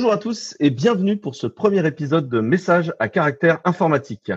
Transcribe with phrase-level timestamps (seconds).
[0.00, 4.32] Bonjour à tous et bienvenue pour ce premier épisode de Message à caractère informatique.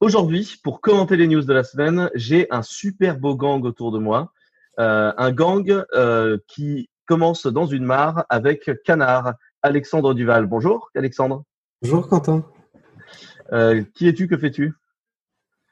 [0.00, 3.98] Aujourd'hui, pour commenter les news de la semaine, j'ai un super beau gang autour de
[3.98, 4.34] moi.
[4.78, 9.32] Euh, un gang euh, qui commence dans une mare avec Canard,
[9.62, 10.44] Alexandre Duval.
[10.44, 11.42] Bonjour Alexandre.
[11.80, 12.44] Bonjour Quentin.
[13.54, 14.74] Euh, qui es-tu Que fais-tu?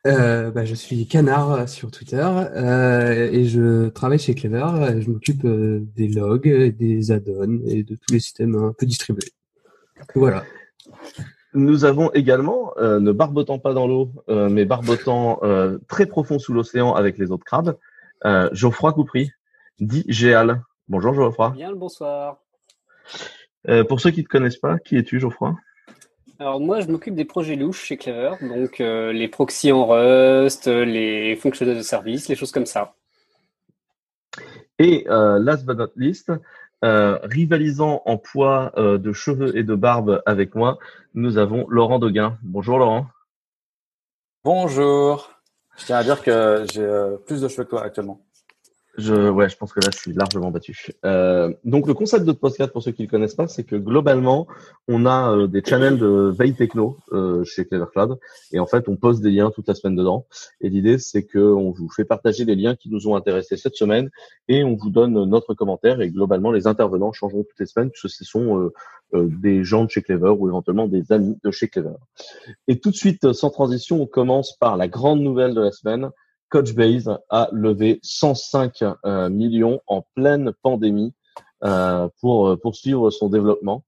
[0.07, 5.01] Euh, bah, je suis Canard sur Twitter euh, et je travaille chez Clever.
[5.01, 9.31] Je m'occupe euh, des logs, des add-ons et de tous les systèmes un peu distribués.
[10.15, 10.45] Voilà.
[11.53, 16.39] Nous avons également, euh, ne barbotant pas dans l'eau, euh, mais barbotant euh, très profond
[16.39, 17.77] sous l'océan avec les autres crabes,
[18.25, 19.33] euh, Geoffroy Coupry,
[19.81, 20.63] dit Géal.
[20.89, 21.51] Bonjour Geoffroy.
[21.51, 22.39] Bien le bonsoir.
[23.69, 25.57] Euh, pour ceux qui ne te connaissent pas, qui es-tu Geoffroy?
[26.41, 30.69] Alors moi, je m'occupe des projets louches chez Clever, donc euh, les proxys en Rust,
[30.69, 32.95] les fonctions de service, les choses comme ça.
[34.79, 36.33] Et euh, last but not least,
[36.83, 40.79] euh, rivalisant en poids euh, de cheveux et de barbe avec moi,
[41.13, 42.39] nous avons Laurent Doguin.
[42.43, 43.07] Bonjour Laurent.
[44.43, 45.31] Bonjour.
[45.77, 48.19] Je tiens à dire que j'ai euh, plus de cheveux que toi actuellement.
[48.97, 50.91] Je, ouais, je pense que là, je suis largement battu.
[51.05, 53.77] Euh, donc, le concept de podcast, pour ceux qui ne le connaissent pas, c'est que
[53.77, 54.47] globalement,
[54.89, 58.19] on a euh, des channels de veille techno euh, chez Clever Cloud,
[58.53, 60.27] et en fait, on poste des liens toute la semaine dedans.
[60.61, 63.77] Et l'idée, c'est que on vous fait partager les liens qui nous ont intéressés cette
[63.77, 64.11] semaine,
[64.49, 66.01] et on vous donne notre commentaire.
[66.01, 68.73] Et globalement, les intervenants changeront toutes les semaines, puisque ce sont euh,
[69.15, 71.97] euh, des gens de chez Clever ou éventuellement des amis de chez Clever.
[72.69, 76.11] Et tout de suite, sans transition, on commence par la grande nouvelle de la semaine.
[76.51, 81.15] Coachbase a levé 105 euh, millions en pleine pandémie
[81.65, 83.85] euh, pour euh, poursuivre son développement.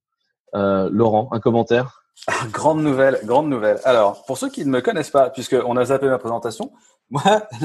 [0.54, 2.04] Laurent, un commentaire?
[2.26, 3.80] Ah, grande nouvelle, grande nouvelle.
[3.84, 6.70] Alors, pour ceux qui ne me connaissent pas, puisqu'on a zappé ma présentation,
[7.10, 7.22] moi,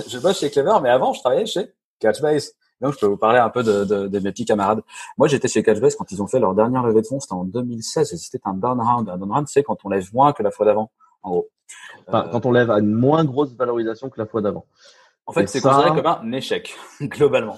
[0.07, 2.53] je bosse chez Clever, mais avant, je travaillais chez Catchbase.
[2.79, 4.81] Donc, je peux vous parler un peu de, de, de mes petits camarades.
[5.17, 7.43] Moi, j'étais chez Catchbase quand ils ont fait leur dernière levée de fonds, c'était en
[7.43, 9.09] 2016, et c'était un down round.
[9.09, 10.91] Un down round, c'est quand on lève moins que la fois d'avant,
[11.23, 11.49] en gros.
[12.07, 14.65] Enfin, Euh, Quand on lève à une moins grosse valorisation que la fois d'avant.
[15.25, 17.57] en fait, c'est ça- considéré comme un échec, globalement.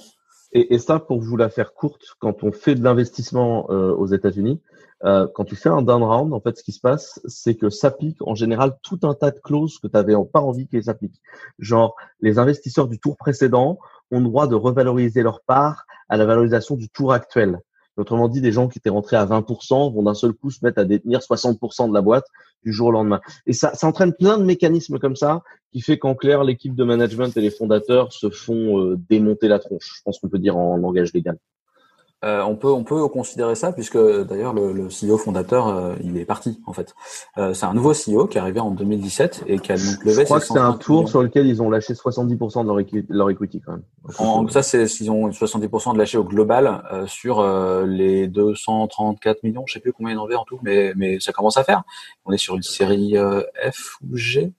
[0.52, 4.08] Et, et ça, pour vous la faire courte, quand on fait de l'investissement euh, aux
[4.08, 4.60] États-Unis,
[5.06, 7.70] euh, quand tu fais un down round, en fait, ce qui se passe, c'est que
[7.70, 11.22] s'applique en général tout un tas de clauses que tu n'avais pas envie qu'elles s'appliquent.
[11.60, 13.78] Genre, les investisseurs du tour précédent
[14.12, 17.60] ont le droit de revaloriser leur part à la valorisation du tour actuel.
[18.00, 20.80] Autrement dit, des gens qui étaient rentrés à 20% vont d'un seul coup se mettre
[20.80, 22.26] à détenir 60% de la boîte
[22.64, 23.22] du jour au lendemain.
[23.46, 26.84] Et ça, ça entraîne plein de mécanismes comme ça qui fait qu'en clair, l'équipe de
[26.84, 29.96] management et les fondateurs se font euh, démonter la tronche.
[29.98, 31.38] Je pense qu'on peut dire en langage légal.
[32.26, 36.18] Euh, on peut on peut considérer ça puisque d'ailleurs le, le CEO fondateur euh, il
[36.18, 36.94] est parti en fait.
[37.38, 40.22] Euh, c'est un nouveau CEO qui est arrivé en 2017 et qui a donc levé.
[40.24, 41.08] Je crois que c'est un 130 tour millions.
[41.08, 43.84] sur lequel ils ont lâché 70% de leur, equi- leur equity quand même.
[44.18, 49.44] En, ça c'est s'ils ont 70% de lâché au global euh, sur euh, les 234
[49.44, 51.64] millions, je sais plus combien ils en avaient en tout, mais mais ça commence à
[51.64, 51.84] faire.
[52.26, 53.42] On est sur une série euh,
[53.72, 54.52] F ou G.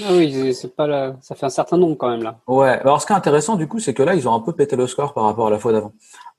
[0.00, 1.16] Ah oui, c'est- c'est pas la...
[1.22, 2.38] ça fait un certain nombre quand même là.
[2.48, 2.68] Ouais.
[2.80, 4.76] Alors ce qui est intéressant du coup, c'est que là ils ont un peu pété
[4.76, 5.92] le score par rapport à la fois d'avant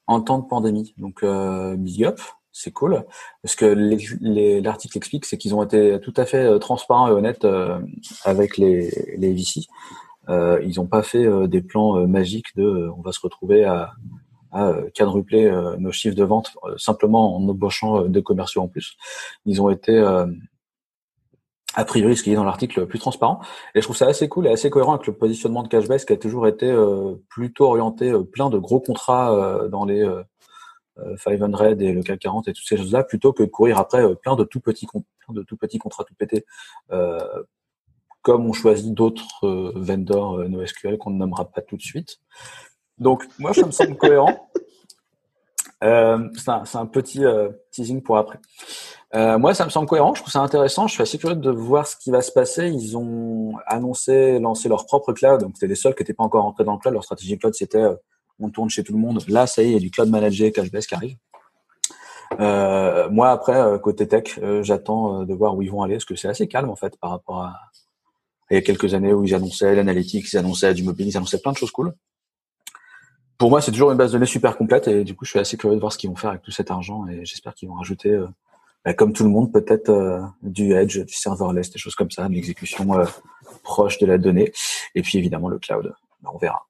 [0.07, 0.93] en temps de pandémie.
[0.97, 2.19] Donc euh, big up,
[2.51, 3.05] c'est cool
[3.41, 3.65] parce que
[4.61, 7.79] l'article explique c'est qu'ils ont été tout à fait euh, transparents et honnêtes euh,
[8.25, 9.67] avec les les VC.
[10.29, 13.65] Euh, ils n'ont pas fait euh, des plans euh, magiques de on va se retrouver
[13.65, 13.91] à,
[14.51, 18.97] à quadrupler nos chiffres de vente simplement en embauchant des commerciaux en plus.
[19.47, 19.99] Ils ont été
[21.75, 23.39] a priori, ce qui est dans l'article, plus transparent.
[23.73, 26.13] Et je trouve ça assez cool et assez cohérent avec le positionnement de Cashbase qui
[26.13, 30.23] a toujours été euh, plutôt orienté euh, plein de gros contrats euh, dans les euh,
[30.99, 34.03] euh, 500 et le CAC 40 et toutes ces choses-là, plutôt que de courir après
[34.15, 36.45] plein de tout petits contrats tout pétés,
[38.21, 42.19] comme on choisit d'autres vendors NoSQL qu'on ne nommera pas tout de suite.
[42.99, 44.49] Donc moi, ça me semble cohérent.
[45.81, 47.23] C'est un, petit
[47.71, 48.39] teasing pour après.
[49.15, 50.13] Euh, moi, ça me semble cohérent.
[50.15, 50.87] Je trouve ça intéressant.
[50.87, 52.67] Je suis assez curieux de voir ce qui va se passer.
[52.67, 55.41] Ils ont annoncé lancer leur propre cloud.
[55.41, 56.93] Donc, c'était les seuls qui n'étaient pas encore rentrés dans le cloud.
[56.93, 57.95] Leur stratégie cloud, c'était euh,
[58.39, 59.23] on tourne chez tout le monde.
[59.27, 61.17] Là, ça y est, il y a du cloud manager, Cashbase qui arrive.
[62.39, 66.27] Euh, moi, après, côté tech, j'attends de voir où ils vont aller, parce que c'est
[66.27, 67.53] assez calme en fait par rapport à
[68.49, 71.39] il y a quelques années où ils annonçaient l'analytics, ils annonçaient du mobile, ils annonçaient
[71.39, 71.93] plein de choses cool.
[73.37, 75.39] Pour moi, c'est toujours une base de données super complète et du coup, je suis
[75.39, 77.69] assez curieux de voir ce qu'ils vont faire avec tout cet argent et j'espère qu'ils
[77.69, 78.19] vont rajouter,
[78.91, 82.33] comme tout le monde, peut-être euh, du edge, du serverless, des choses comme ça, de
[82.33, 83.05] l'exécution euh,
[83.63, 84.51] proche de la donnée
[84.93, 85.93] et puis évidemment le cloud.
[86.21, 86.67] Bah, on verra.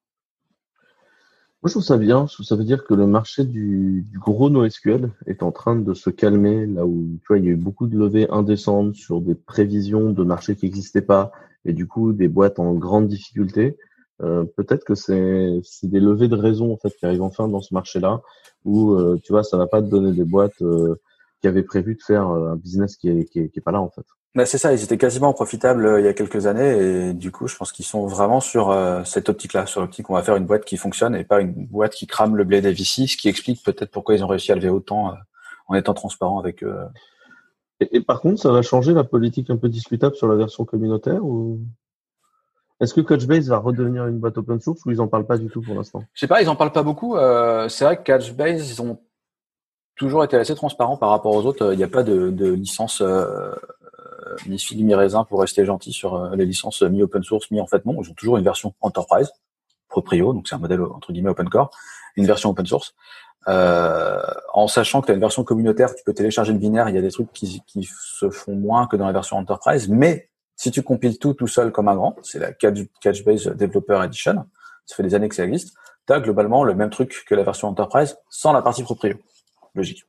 [1.63, 2.27] Moi, je trouve ça bien.
[2.27, 5.75] Je trouve ça veut dire que le marché du, du gros NoSQL est en train
[5.75, 8.95] de se calmer, là où tu vois, il y a eu beaucoup de levées indécentes
[8.95, 11.31] sur des prévisions de marchés qui n'existaient pas,
[11.65, 13.77] et du coup des boîtes en grande difficulté.
[14.21, 17.73] Euh, Peut-être que c'est des levées de raison en fait qui arrivent enfin dans ce
[17.73, 18.21] marché-là,
[18.65, 20.61] où euh, tu vois, ça va pas te donner des boîtes.
[21.43, 23.71] Euh, qui avaient prévu de faire un business qui est, qui est, qui est pas
[23.71, 24.05] là en fait.
[24.35, 27.47] Bah c'est ça, ils étaient quasiment profitables il y a quelques années et du coup,
[27.47, 28.75] je pense qu'ils sont vraiment sur
[29.05, 31.93] cette optique-là, sur l'optique qu'on va faire une boîte qui fonctionne et pas une boîte
[31.93, 34.55] qui crame le blé des VC, ce qui explique peut-être pourquoi ils ont réussi à
[34.55, 35.13] lever autant
[35.67, 36.75] en étant transparent avec eux.
[37.79, 41.23] Et, par contre, ça va changer la politique un peu discutable sur la version communautaire
[41.23, 41.59] ou?
[42.79, 45.47] Est-ce que Coachbase va redevenir une boîte open source ou ils en parlent pas du
[45.47, 46.03] tout pour l'instant?
[46.13, 47.15] Je sais pas, ils en parlent pas beaucoup.
[47.15, 48.99] Euh, c'est vrai que Coachbase, ils ont
[49.95, 51.73] toujours été assez transparents par rapport aux autres.
[51.73, 53.53] Il n'y a pas de, de licence euh,
[54.47, 57.61] ni fil mi raisin pour rester gentil sur euh, les licences mi open source, mi
[57.61, 58.01] en fait non.
[58.01, 59.31] Ils ont toujours une version enterprise,
[59.89, 61.71] proprio, donc c'est un modèle entre guillemets open core,
[62.15, 62.95] une version open source.
[63.49, 64.21] Euh,
[64.53, 66.97] en sachant que tu as une version communautaire, tu peux télécharger le binaire, il y
[66.97, 70.71] a des trucs qui, qui se font moins que dans la version Enterprise, mais si
[70.71, 74.45] tu compiles tout tout seul comme un grand, c'est la Catchbase Developer Edition,
[74.85, 75.75] ça fait des années que ça existe,
[76.07, 79.17] tu as globalement le même truc que la version Enterprise sans la partie proprio.
[79.75, 80.05] Logique.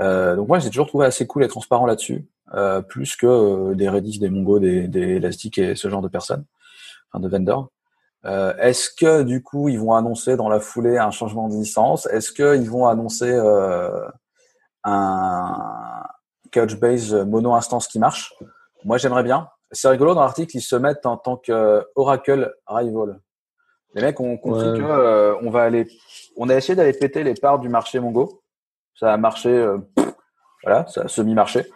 [0.00, 3.74] Euh, donc moi j'ai toujours trouvé assez cool et transparent là-dessus, euh, plus que euh,
[3.74, 6.44] des Redis, des Mongo, des, des Elastic et ce genre de personnes,
[7.10, 7.70] enfin de vendors.
[8.24, 12.06] Est-ce que du coup ils vont annoncer dans la foulée un changement de licence?
[12.06, 13.32] Est-ce qu'ils vont annoncer
[14.84, 16.02] un
[16.52, 18.34] Couchbase mono instance qui marche?
[18.84, 19.48] Moi j'aimerais bien.
[19.70, 23.18] C'est rigolo dans l'article ils se mettent en tant que Oracle rival.
[23.94, 25.86] Les mecs ont compris que on va aller,
[26.36, 28.42] on a essayé d'aller péter les parts du marché Mongo.
[28.98, 29.78] Ça a marché, euh,
[30.64, 31.66] voilà, ça a semi-marché.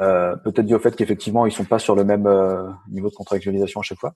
[0.00, 3.14] Euh, peut-être dû au fait qu'effectivement, ils sont pas sur le même euh, niveau de
[3.14, 4.14] contractualisation à chaque fois.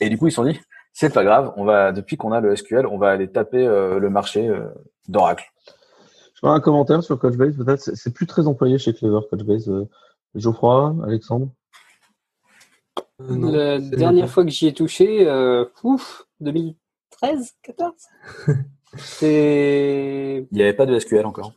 [0.00, 0.58] Et du coup, ils se sont dit,
[0.94, 4.10] c'est pas grave, on va, depuis qu'on a le SQL, on va aller taper le
[4.10, 4.50] marché
[5.08, 5.44] d'Oracle.
[6.34, 7.80] Je vois un commentaire sur Coachbase, peut-être.
[7.80, 9.70] C'est, plus très employé chez Clever, Coachbase.
[10.34, 11.48] Geoffroy, Alexandre?
[13.18, 15.26] La dernière fois que j'y ai touché,
[15.80, 16.74] pouf, 2000,
[17.22, 17.92] 13, 14
[19.22, 21.52] Il n'y avait pas de SQL encore.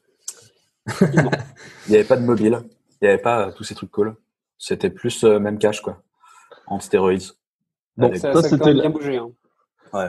[1.01, 2.61] Il n'y avait pas de mobile.
[3.01, 4.15] Il n'y avait pas euh, tous ces trucs cool.
[4.57, 6.01] C'était plus euh, même cache, quoi.
[6.67, 7.31] En stéroïdes.
[7.97, 8.89] Donc, ça, ça, c'était bien la...
[8.89, 9.17] bougé.
[9.17, 9.31] Hein.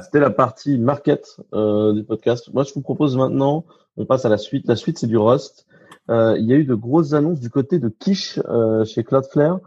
[0.03, 2.53] C'était la partie market euh, du podcast.
[2.53, 3.65] Moi, je vous propose maintenant,
[3.97, 4.67] on passe à la suite.
[4.67, 5.67] La suite, c'est du Rust.
[6.09, 8.39] Il y a eu de grosses annonces du côté de Quiche
[8.85, 9.61] chez Cloudflare.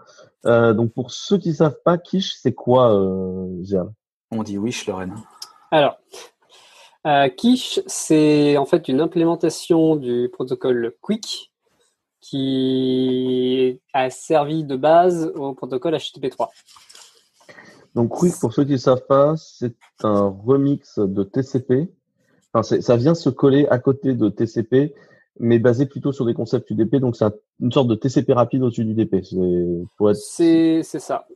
[0.43, 2.91] donc, pour ceux qui ne savent pas, Quiche, c'est quoi,
[3.63, 3.91] Gérald?
[4.31, 5.15] On dit Wish, Lorraine.
[5.71, 5.97] Alors,
[7.05, 11.51] euh, Quiche, c'est en fait une implémentation du protocole Quick
[12.19, 16.47] qui a servi de base au protocole HTTP3.
[17.93, 21.91] Donc Quick, pour ceux qui ne savent pas, c'est un remix de TCP.
[22.53, 24.95] Enfin, ça vient se coller à côté de TCP,
[25.39, 26.95] mais basé plutôt sur des concepts UDP.
[26.95, 27.25] Donc c'est
[27.59, 29.23] une sorte de TCP rapide au-dessus du DP.
[30.83, 31.27] C'est ça.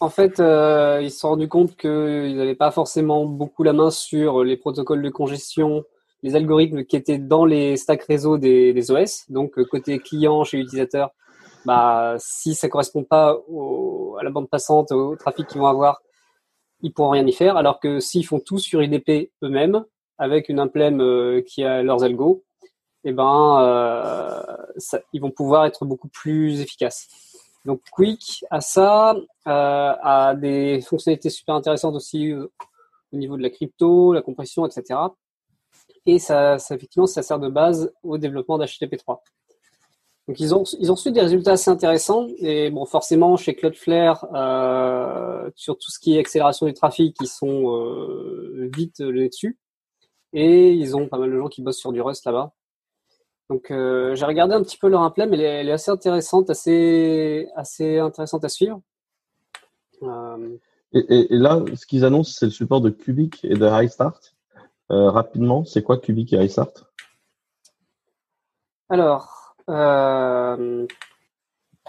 [0.00, 3.90] En fait, euh, ils se sont rendus compte qu'ils n'avaient pas forcément beaucoup la main
[3.90, 5.84] sur les protocoles de congestion,
[6.22, 9.30] les algorithmes qui étaient dans les stacks réseau des, OS.
[9.30, 11.10] Donc côté client, chez l'utilisateur,
[11.64, 13.38] bah, si ça correspond pas
[14.18, 16.00] à la bande passante, au trafic qu'ils vont avoir,
[16.80, 17.56] ils pourront rien y faire.
[17.56, 19.84] Alors que s'ils font tout sur IDP eux-mêmes,
[20.18, 22.44] avec une implème euh, qui a leurs algos,
[23.04, 24.42] eh ben, euh,
[25.12, 27.08] ils vont pouvoir être beaucoup plus efficaces.
[27.64, 32.46] Donc Quick a ça, euh, a des fonctionnalités super intéressantes aussi euh,
[33.12, 35.00] au niveau de la crypto, la compression, etc.
[36.06, 39.20] Et ça, ça effectivement, ça sert de base au développement d'HTTP3.
[40.26, 44.26] Donc ils ont ils ont reçu des résultats assez intéressants et bon forcément chez Cloudflare
[44.34, 49.58] euh, sur tout ce qui est accélération du trafic ils sont euh, vite le dessus
[50.32, 52.52] et ils ont pas mal de gens qui bossent sur du Rust là-bas.
[53.50, 57.48] Donc euh, j'ai regardé un petit peu leur elle est, elle est assez intéressante, assez
[57.56, 58.80] assez intéressante à suivre.
[60.02, 60.56] Euh,
[60.92, 64.20] et, et, et, là, ce qu'ils annoncent, c'est le support de Cubic et de HighStart.
[64.90, 66.72] Euh, rapidement, c'est quoi Cubic et HighStart
[68.88, 70.86] Alors, euh,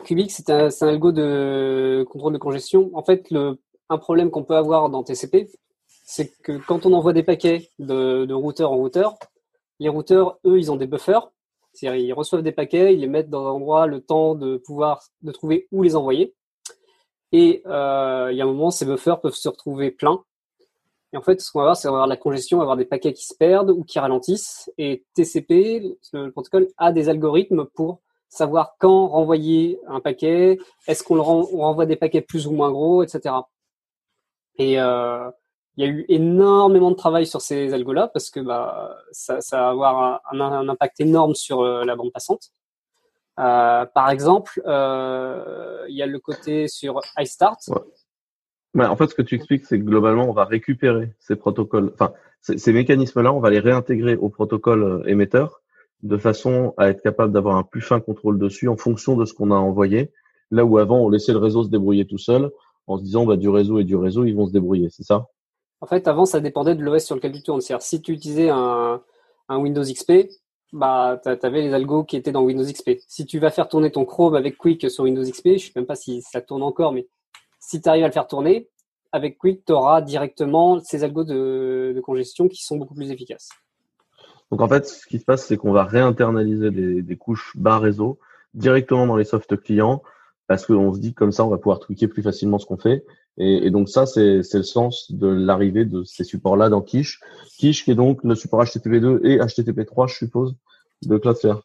[0.04, 2.90] Cubic, c'est un, un, algo de contrôle de congestion.
[2.94, 3.60] En fait, le,
[3.90, 5.50] un problème qu'on peut avoir dans TCP,
[5.88, 9.18] c'est que quand on envoie des paquets de, de routeur en routeur,
[9.80, 11.32] les routeurs, eux, ils ont des buffers.
[11.82, 15.32] Ils reçoivent des paquets, ils les mettent dans un endroit le temps de pouvoir de
[15.32, 16.34] trouver où les envoyer.
[17.32, 20.24] Et euh, il y a un moment, ces buffers peuvent se retrouver pleins
[21.16, 23.26] et en fait, ce qu'on va avoir, c'est avoir la congestion, avoir des paquets qui
[23.26, 24.70] se perdent ou qui ralentissent.
[24.78, 31.22] Et TCP, le protocole, a des algorithmes pour savoir quand renvoyer un paquet, est-ce qu'on
[31.22, 33.34] renvoie des paquets plus ou moins gros, etc.
[34.58, 34.78] Et
[35.78, 39.58] il y a eu énormément de travail sur ces algos-là parce que bah, ça, ça
[39.58, 42.52] va avoir un, impact énorme sur euh, la bande passante.
[43.40, 47.58] Euh, par exemple, euh, il y a le côté sur iStart.
[47.68, 47.82] Ouais
[48.84, 52.14] en fait, ce que tu expliques, c'est que globalement, on va récupérer ces protocoles, enfin,
[52.42, 55.62] ces mécanismes-là, on va les réintégrer au protocole euh, émetteur,
[56.04, 59.34] de façon à être capable d'avoir un plus fin contrôle dessus en fonction de ce
[59.34, 60.12] qu'on a envoyé.
[60.52, 62.52] Là où avant, on laissait le réseau se débrouiller tout seul
[62.88, 65.28] en se disant bah, du réseau et du réseau, ils vont se débrouiller, c'est ça?
[65.82, 67.62] En fait, avant, ça dépendait de l'OS sur lequel tu tournes.
[67.62, 69.02] Si tu utilisais un,
[69.50, 70.30] Windows XP,
[70.74, 72.92] bah, tu avais les algos qui étaient dans Windows XP.
[73.08, 75.72] Si tu vas faire tourner ton Chrome avec Quick sur Windows XP, je ne sais
[75.76, 77.08] même pas si ça tourne encore, mais
[77.60, 78.70] si tu arrives à le faire tourner,
[79.12, 83.50] avec Quick, tu auras directement ces algos de, congestion qui sont beaucoup plus efficaces.
[84.52, 88.20] Donc en fait, ce qui se passe, c'est qu'on va réinternaliser des, couches bas réseau
[88.54, 90.04] directement dans les soft clients
[90.48, 93.06] parce qu'on se dit comme ça, on va pouvoir tweaker plus facilement ce qu'on fait.
[93.38, 97.20] Et, et, donc ça, c'est le sens de l'arrivée de ces supports-là dans Quiche.
[97.58, 100.56] Quiche qui est donc le support HTTP2 et HTTP3, je suppose,
[101.04, 101.62] de Cloudflare.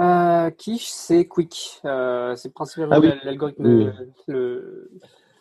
[0.00, 1.80] Euh, Quiche, c'est Quick.
[1.84, 3.12] Euh, c'est principalement Ah oui.
[3.24, 3.66] l'algorithme.
[3.66, 3.88] Oui.
[4.26, 4.90] Le...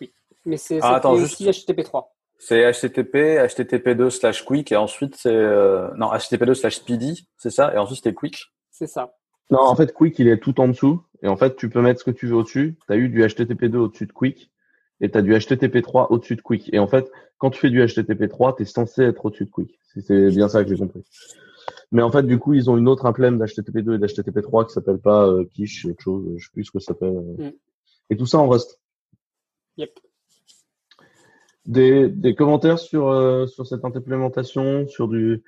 [0.01, 0.11] Oui.
[0.45, 2.05] Mais c'est Ah, aussi HTTP3.
[2.37, 7.73] C'est HTTP, HTTP2 slash quick et ensuite c'est euh, non HTTP2 slash speedy, c'est ça,
[7.73, 8.45] et ensuite c'était quick?
[8.71, 9.13] C'est ça.
[9.51, 11.01] Non, en fait, Quick, il est tout en dessous.
[11.23, 12.77] Et en fait, tu peux mettre ce que tu veux au-dessus.
[12.87, 14.51] Tu as eu du HTTP2 au-dessus de Quick
[15.01, 16.69] et tu as du HTTP3 au-dessus de Quick.
[16.73, 19.79] Et en fait, quand tu fais du HTTP3, tu es censé être au-dessus de Quick.
[19.95, 21.03] C'est- bien ça que j'ai compris.
[21.91, 24.99] Mais en fait, du coup, ils ont une autre implème d'HTTP2 et d'HTTP3 qui s'appelle
[24.99, 27.13] pas euh, Quiche, autre chose, je sais plus ce que ça s'appelle.
[27.13, 27.51] Mm.
[28.09, 28.79] Et tout ça en Rust.
[29.77, 29.91] Yep.
[31.65, 35.43] Des, des commentaires sur, euh, sur cette implémentation, sur du...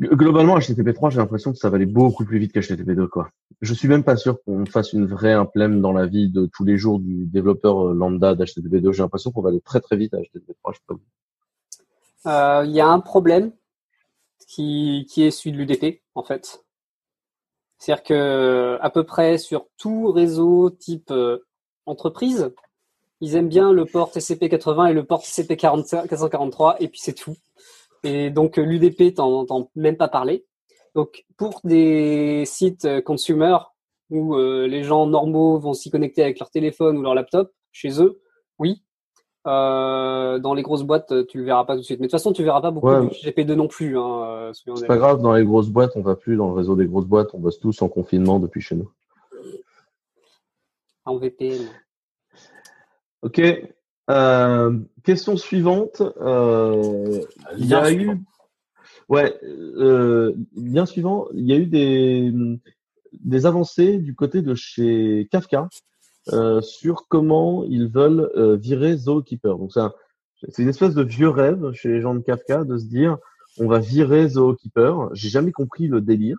[0.00, 3.30] Globalement, HTTP3, j'ai l'impression que ça va aller beaucoup plus vite qu'HTTP2, quoi.
[3.60, 6.64] Je suis même pas sûr qu'on fasse une vraie implème dans la vie de tous
[6.64, 8.92] les jours du développeur euh, lambda d'HTTP2.
[8.92, 10.84] J'ai l'impression qu'on va aller très très vite à HTTP3, je sais
[12.24, 12.60] pas.
[12.60, 13.52] Euh, Il y a un problème
[14.46, 16.64] qui, est celui de l'UDP, en fait.
[17.78, 21.44] C'est-à-dire que à peu près sur tout réseau type euh,
[21.86, 22.52] entreprise,
[23.20, 27.36] ils aiment bien le port TCP80 et le port TCP443 et puis c'est tout.
[28.04, 30.44] Et donc euh, l'UDP, t'en entends même pas parler.
[30.94, 33.56] Donc pour des sites euh, consumer
[34.10, 38.00] où euh, les gens normaux vont s'y connecter avec leur téléphone ou leur laptop, chez
[38.00, 38.20] eux,
[38.58, 38.82] oui.
[39.46, 41.98] Euh, dans les grosses boîtes, tu le verras pas tout de suite.
[42.00, 43.98] Mais de toute façon, tu verras pas beaucoup Ouais, de mais- GP2 non plus.
[43.98, 46.86] Hein, C'est pas grave, dans les grosses boîtes, on va plus dans le réseau des
[46.86, 48.90] grosses boîtes, on bosse tous en confinement depuis chez nous.
[51.06, 51.66] en VPN.
[53.22, 53.40] Ok.
[54.10, 56.02] Euh, question suivante.
[56.20, 57.20] Euh,
[57.56, 58.20] il y a eu,
[59.08, 61.26] ouais, euh, lien suivant.
[61.34, 62.32] Il y a eu des
[63.22, 65.68] des avancées du côté de chez Kafka
[66.32, 69.56] euh, sur comment ils veulent euh, virer Zookeeper.
[69.56, 69.94] Donc c'est un-
[70.50, 73.16] c'est une espèce de vieux rêve chez les gens de Kafka de se dire
[73.58, 75.10] on va virer Zookeeper.
[75.14, 76.36] J'ai jamais compris le délire.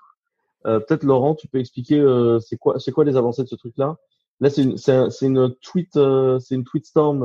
[0.67, 3.55] Euh, Peut-être Laurent, tu peux expliquer euh, c'est quoi c'est quoi les avancées de ce
[3.55, 3.97] truc-là?
[4.41, 7.23] Là, c'est une, c'est un- c'est une tweet, euh, c'est une tweet storm.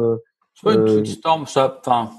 [0.63, 1.79] Pas une Euh, tweetstorm, ça.
[1.81, 2.11] Enfin,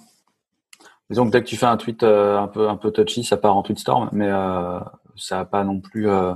[1.10, 3.38] disons que dès que tu fais un tweet euh, un peu un peu touchy, ça
[3.38, 4.80] part en tweetstorm, mais euh,
[5.16, 6.10] ça a pas non plus.
[6.10, 6.34] euh,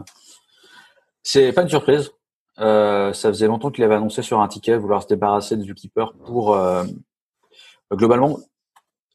[1.24, 2.12] C'est pas une surprise.
[2.58, 6.58] Ça faisait longtemps qu'il avait annoncé sur un ticket vouloir se débarrasser de Zookeeper pour
[7.92, 8.38] globalement,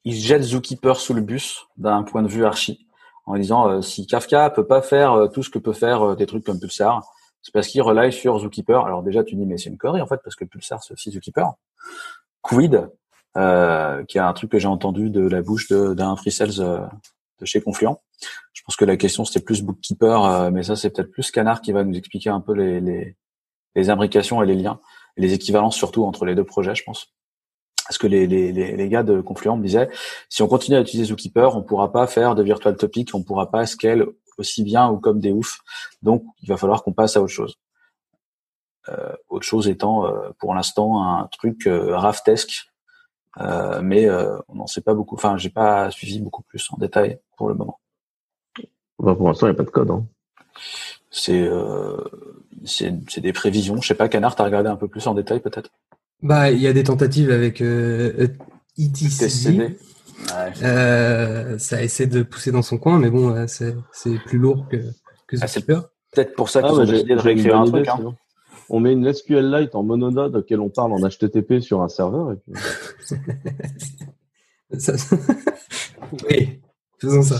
[0.04, 2.86] il jette Zookeeper sous le bus d'un point de vue archi
[3.24, 6.60] en disant si Kafka peut pas faire tout ce que peut faire des trucs comme
[6.60, 7.02] Pulsar,
[7.40, 8.84] c'est parce qu'il rely sur Zookeeper.
[8.84, 11.10] Alors déjà tu dis mais c'est une connerie en fait parce que Pulsar c'est aussi
[11.10, 11.52] Zookeeper.
[12.42, 12.88] Quid,
[13.36, 16.80] euh, qui est un truc que j'ai entendu de la bouche d'un free sales euh,
[17.40, 17.96] de chez Confluent.
[18.52, 21.60] Je pense que la question c'était plus Bookkeeper, euh, mais ça c'est peut-être plus Canard
[21.60, 22.80] qui va nous expliquer un peu les,
[23.74, 24.80] les, imbrications et les liens,
[25.16, 27.14] les équivalences surtout entre les deux projets, je pense.
[27.86, 29.88] Parce que les gars de Confluent me disaient,
[30.28, 33.50] si on continue à utiliser Zookeeper, on pourra pas faire de virtual topic, on pourra
[33.50, 34.06] pas scale
[34.38, 35.58] aussi bien ou comme des oufs.
[36.02, 37.56] Donc, il va falloir qu'on passe à autre chose.
[38.90, 42.66] Euh, autre chose étant, euh, pour l'instant, un truc euh, Raftesque,
[43.40, 45.14] euh, mais euh, on n'en sait pas beaucoup.
[45.14, 47.78] Enfin, j'ai pas suivi beaucoup plus en détail pour le moment.
[48.98, 49.90] Enfin, pour l'instant, il n'y a pas de code.
[49.90, 50.04] Hein.
[51.10, 51.96] C'est euh,
[52.64, 53.80] c'est c'est des prévisions.
[53.80, 55.70] Je sais pas, Canard, t'as regardé un peu plus en détail peut-être?
[56.22, 58.28] Bah, il y a des tentatives avec euh,
[58.78, 59.58] ETCD.
[59.58, 60.52] Ouais.
[60.62, 64.76] Euh, ça essaie de pousser dans son coin, mais bon, c'est c'est plus lourd que,
[65.26, 65.64] que Ah, c'est-.
[65.64, 67.88] Peut-être pour ça qu'ils Ah, ont j'ai- décidé de réécrire un truc.
[67.88, 68.14] hein.
[68.70, 72.32] On met une SQLite en mononode auquel on parle en HTTP sur un serveur.
[72.32, 72.52] Et puis...
[74.78, 74.92] Ça-
[76.28, 76.60] oui,
[76.98, 77.36] faisons ça.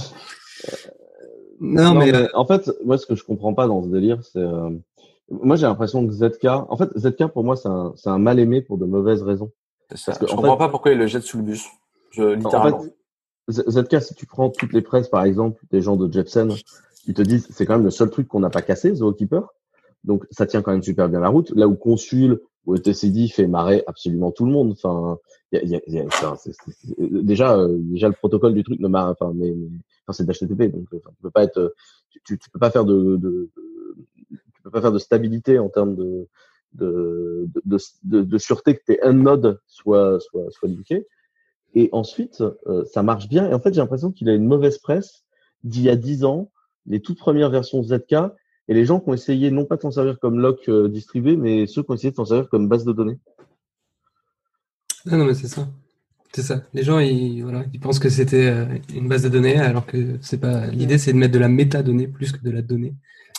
[1.60, 3.88] Non, Non, mais, mais euh, en fait, moi, ce que je comprends pas dans ce
[3.88, 4.70] délire, c'est, euh,
[5.30, 7.68] moi, j'ai l'impression que ZK, en fait, ZK pour moi, c'est
[8.08, 9.52] un, mal aimé pour de mauvaises raisons.
[9.90, 10.04] C'est ça.
[10.06, 11.66] Parce que, Je en comprends fait- pas pourquoi ils le jettent sous le bus.
[12.10, 12.82] Je, En littéralement.
[12.82, 16.52] fait, ZK, si tu prends toutes les presses, par exemple, des gens de Jepsen,
[17.06, 19.46] ils te disent, c'est quand même le seul truc qu'on n'a pas cassé, Zookeeper.
[20.04, 21.50] Donc, ça tient quand même super bien la route.
[21.54, 24.72] Là où Consul ou TCD fait marrer absolument tout le monde.
[24.72, 25.18] Enfin,
[26.98, 29.54] déjà, déjà le protocole du truc ne marre, enfin, mais,
[30.06, 31.74] enfin, c'est d'HTTP, donc, euh, tu peux pas être,
[32.24, 33.50] tu, tu peux pas faire de, de,
[34.30, 36.26] tu peux pas faire de stabilité en termes de
[36.74, 41.06] de, de, de, de sûreté que tes un node soit soit soit linké.
[41.74, 43.48] Et ensuite, euh, ça marche bien.
[43.48, 45.24] Et en fait, j'ai l'impression qu'il a une mauvaise presse
[45.62, 46.50] d'il y a 10 ans,
[46.86, 48.14] les toutes premières versions ZK,
[48.70, 51.36] et les gens qui ont essayé non pas de s'en servir comme lock euh, distribué,
[51.36, 53.18] mais ceux qui ont essayé de s'en servir comme base de données.
[55.10, 55.68] Ah non, mais c'est ça.
[56.32, 56.62] C'est ça.
[56.72, 60.18] Les gens, ils, voilà, ils pensent que c'était euh, une base de données, alors que
[60.20, 60.68] c'est pas.
[60.68, 62.94] L'idée, c'est de mettre de la métadonnée plus que de la donnée.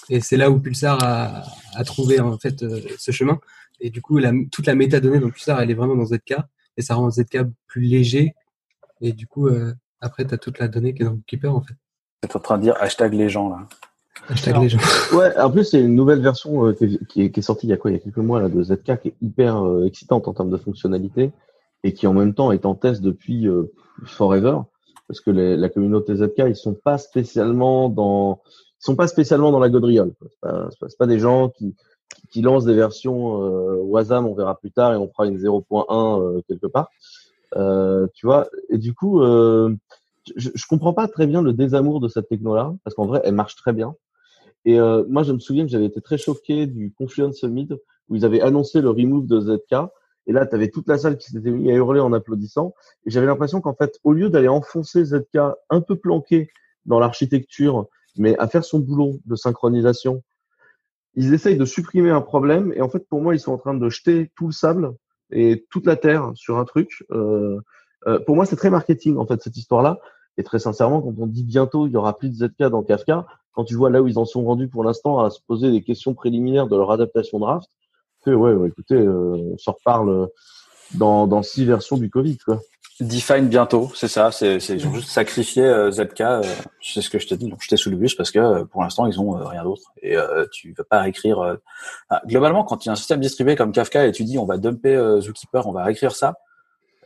[0.10, 1.44] Et c'est là où Pulsar a,
[1.76, 3.40] a trouvé en fait euh, ce chemin.
[3.80, 6.36] Et du coup, la, toute la métadonnée dans Pulsar, elle est vraiment dans ZK,
[6.76, 8.34] et ça rend ZK plus léger.
[9.00, 11.62] Et du coup, euh, après, tu as toute la donnée qui est dans Keeper en
[11.62, 11.76] fait.
[12.30, 13.68] Tu en train de dire hashtag les gens là.
[14.28, 14.80] Hashtag les gens.
[15.18, 17.68] Ouais, en plus, c'est une nouvelle version euh, qui, est, qui, est, qui, est, sortie
[17.68, 19.66] il y a quoi Il y a quelques mois là, de ZK qui est hyper
[19.66, 21.32] euh, excitante en termes de fonctionnalité
[21.84, 23.72] et qui en même temps est en test depuis euh,
[24.06, 24.60] forever
[25.08, 28.42] parce que les, la communauté ZK ils sont pas spécialement dans
[28.80, 30.14] ils sont pas spécialement dans la gaudriole.
[30.22, 31.76] C'est pas, pas, pas des gens qui,
[32.32, 36.22] qui lancent des versions euh, WASM, on verra plus tard et on fera une 0.1
[36.22, 36.90] euh, quelque part.
[38.14, 39.22] Tu vois, et du coup,
[40.36, 43.36] je, je comprends pas très bien le désamour de cette techno-là parce qu'en vrai, elle
[43.36, 43.96] marche très bien.
[44.66, 47.70] Et euh, moi, je me souviens que j'avais été très choqué du Confluent Summit
[48.10, 49.90] où ils avaient annoncé le remove de ZK.
[50.28, 52.76] Et là, tu avais toute la salle qui s'était mise à hurler en applaudissant.
[53.06, 55.38] Et j'avais l'impression qu'en fait, au lieu d'aller enfoncer ZK
[55.70, 56.50] un peu planqué
[56.86, 57.88] dans l'architecture,
[58.18, 60.22] mais à faire son boulot de synchronisation,
[61.16, 62.72] ils essayent de supprimer un problème.
[62.76, 64.94] Et en fait, pour moi, ils sont en train de jeter tout le sable
[65.32, 67.04] et toute la terre sur un truc.
[67.12, 67.60] Euh,
[68.08, 70.00] euh, pour moi, c'est très marketing, en fait, cette histoire-là.
[70.38, 73.26] Et très sincèrement, quand on dit bientôt il y aura plus de ZK dans Kafka,
[73.52, 75.82] quand tu vois là où ils en sont rendus pour l'instant à se poser des
[75.82, 77.70] questions préliminaires de leur adaptation draft,
[78.24, 80.30] que ouais, ouais écoutez, euh, on s'en reparle
[80.94, 82.62] dans, dans six versions du Covid, quoi.
[83.02, 84.32] Define bientôt, c'est ça.
[84.32, 86.22] C'est juste sacrifié euh, ZK.
[86.22, 86.44] Euh,
[86.84, 87.52] c'est ce que je t'ai dit.
[87.52, 89.92] Ont jeté sous le bus parce que euh, pour l'instant ils ont euh, rien d'autre
[90.04, 91.58] et euh, tu vas pas réécrire.
[92.12, 94.46] Ah, globalement, quand il y a un système distribué comme Kafka et tu dis on
[94.46, 96.36] va dumper Zookeeper, on va réécrire ça.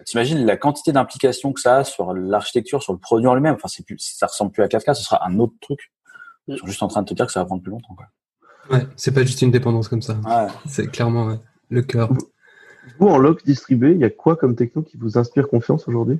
[0.03, 3.55] T'imagines la quantité d'implications que ça a sur l'architecture, sur le produit en lui-même.
[3.55, 5.91] Enfin, c'est plus, ça ressemble plus à Kafka, ce sera un autre truc.
[6.47, 7.95] Ils sont juste en train de te dire que ça va prendre plus longtemps.
[7.95, 8.07] Quoi.
[8.69, 10.15] Ouais, c'est pas juste une dépendance comme ça.
[10.25, 10.47] Ouais.
[10.67, 12.11] C'est clairement ouais, le cœur.
[12.99, 16.19] Vous, en lock distribué, il y a quoi comme techno qui vous inspire confiance aujourd'hui?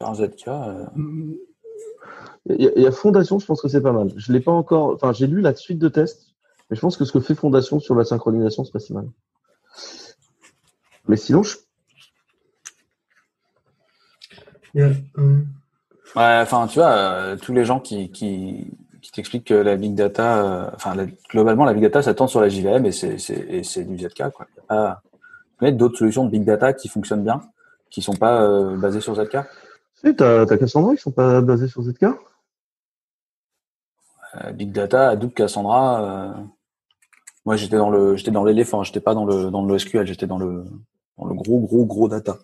[0.00, 0.86] En ZK euh...
[2.46, 4.12] il, y a, il y, a Fondation, je pense que c'est pas mal.
[4.16, 4.94] Je l'ai pas encore.
[4.94, 6.34] Enfin, j'ai lu la suite de tests,
[6.70, 9.08] mais je pense que ce que fait Fondation sur la synchronisation, c'est pas si mal.
[11.08, 11.56] Mais sinon, je...
[14.74, 14.90] yeah.
[16.16, 18.66] Ouais, enfin, tu vois, euh, tous les gens qui, qui,
[19.02, 20.94] qui t'expliquent que la big data, euh, enfin,
[21.30, 24.46] globalement, la big data, ça tend sur la JVM et c'est du ZK, quoi.
[24.50, 25.02] Il y a pas
[25.58, 27.42] connaître d'autres solutions de big data qui fonctionnent bien,
[27.90, 29.38] qui sont pas euh, basées sur ZK
[29.94, 32.12] Si, t'as as Cassandra qui sont pas basées sur ZK euh,
[34.52, 36.02] Big data, Hadoop, Cassandra.
[36.02, 36.32] Euh...
[37.44, 38.82] Moi, j'étais dans le, j'étais dans l'éléphant.
[38.82, 40.06] J'étais pas dans le dans le SQL.
[40.06, 40.64] J'étais dans le
[41.16, 42.38] dans le gros gros gros data.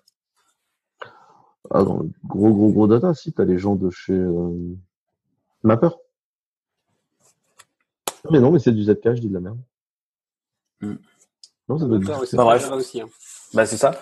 [1.71, 4.51] Ah, dans le gros gros gros data, si t'as les gens de chez euh...
[5.63, 5.89] Mapper.
[8.31, 9.59] Mais non, mais c'est du ZK, je dis de la merde.
[10.81, 10.95] Mm.
[11.69, 12.71] Non, ça doit Mapper aussi, Bah, bref.
[12.73, 13.09] Aussi, hein.
[13.55, 13.93] Bah c'est ça.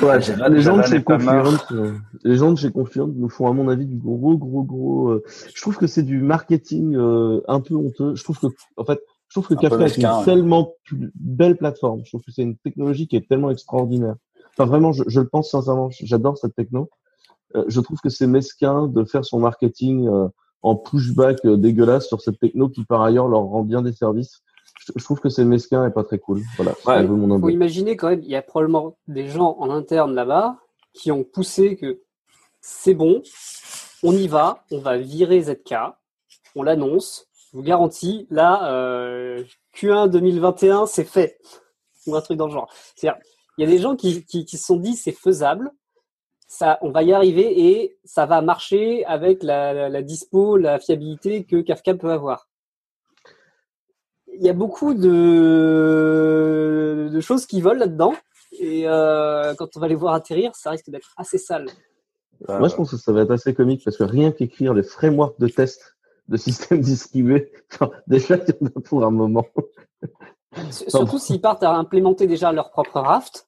[0.00, 1.02] Ouais, Java- les gens de chez.
[1.02, 4.62] Confluent, euh, les gens de chez Confluent nous font à mon avis du gros gros
[4.62, 5.08] gros.
[5.08, 8.14] euh, je trouve que c'est du marketing euh, un peu honteux.
[8.14, 10.24] Je trouve que en fait, je trouve que Un Kafka est une ouais.
[10.24, 12.02] tellement plus belle plateforme.
[12.04, 14.14] Je trouve que c'est une technologie qui est tellement extraordinaire.
[14.58, 15.88] Enfin vraiment, je, je le pense sincèrement.
[15.90, 16.90] J'adore cette techno.
[17.54, 20.28] Euh, je trouve que c'est mesquin de faire son marketing euh,
[20.62, 24.40] en pushback euh, dégueulasse sur cette techno qui par ailleurs leur rend bien des services.
[24.84, 26.42] Je, je trouve que c'est mesquin et pas très cool.
[26.56, 26.72] Voilà.
[26.78, 26.96] c'est Ouais.
[26.96, 27.52] un peu mon faut humble.
[27.52, 30.58] imaginer quand même, il y a probablement des gens en interne là-bas
[30.92, 32.00] qui ont poussé que
[32.60, 33.22] c'est bon,
[34.02, 35.74] on y va, on va virer ZK,
[36.56, 39.42] on l'annonce, je vous garantis, là, euh,
[39.76, 41.38] Q1 2021, c'est fait.
[42.06, 42.68] Ou un truc dans le genre.
[42.96, 43.20] C'est-à-dire,
[43.58, 45.70] il y a des gens qui, qui, qui se sont dit c'est faisable,
[46.46, 50.78] ça, on va y arriver et ça va marcher avec la, la, la dispo, la
[50.78, 52.48] fiabilité que Kafka peut avoir
[54.38, 55.08] il y a beaucoup de,
[57.12, 58.14] de choses qui volent là-dedans.
[58.52, 61.66] Et euh, quand on va les voir atterrir, ça risque d'être assez sale.
[62.48, 64.82] Euh, Moi, je pense que ça va être assez comique parce que rien qu'écrire les
[64.82, 65.96] frameworks de test
[66.28, 69.46] de systèmes distribués, enfin, déjà, il y en a pour un moment.
[70.70, 73.47] Surtout s'ils partent à implémenter déjà leur propre raft,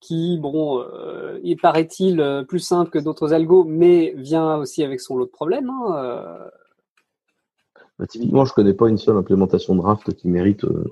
[0.00, 5.00] qui, bon, euh, il paraît-il euh, plus simple que d'autres algos, mais vient aussi avec
[5.00, 5.68] son lot de problèmes.
[5.70, 6.48] Hein, euh.
[7.98, 10.64] Bah, typiquement, je connais pas une seule implémentation de Raft qui mérite.
[10.64, 10.84] euh,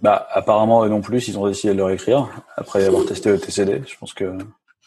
[0.00, 3.38] Bah, apparemment, eux non plus, ils ont décidé de le réécrire après avoir testé le
[3.38, 3.82] TCD.
[3.86, 4.38] Je pense que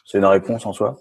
[0.05, 0.97] c'est une réponse en soi.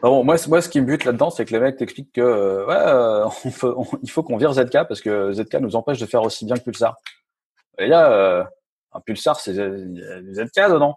[0.00, 2.66] bon, moi, moi, ce qui me bute là-dedans, c'est que les mecs t'expliquent que euh,
[2.66, 5.98] ouais, euh, on faut- on- il faut qu'on vire ZK parce que ZK nous empêche
[6.00, 6.96] de faire aussi bien que Pulsar.
[7.78, 8.44] Et là, euh,
[8.98, 10.88] un Pulsar, c'est ZK dedans.
[10.88, 10.96] Donc,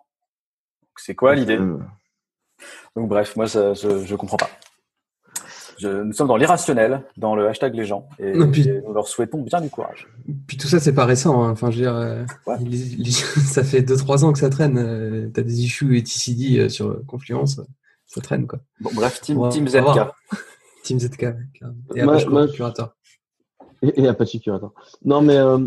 [0.97, 1.57] C'est quoi l'idée?
[1.57, 1.77] Euh,
[2.95, 4.49] Donc bref, moi, ça, je, je comprends pas.
[5.79, 9.07] Je- nous sommes dans l'irrationnel, dans le hashtag les gens, et, puis- et nous leur
[9.07, 10.07] souhaitons bien du courage.
[10.47, 11.41] Puis tout ça, c'est pas récent.
[11.43, 11.51] hein.
[11.51, 12.57] Enfin, je veux dire, euh, Ouais.
[12.59, 13.11] les- les-
[13.55, 14.77] ça fait 2-3 ans que ça traîne.
[14.77, 17.63] Euh, T'as des issues et TCD euh, sur Confluence, euh,
[18.05, 18.59] ça traîne quoi.
[18.79, 20.11] Bon, bref, Team, team ZK.
[20.83, 21.23] Team ZK.
[21.23, 22.93] Et Moi- Apache moi- Curator.
[23.81, 24.73] Et, et Apache Curator.
[25.03, 25.57] Non, mais euh,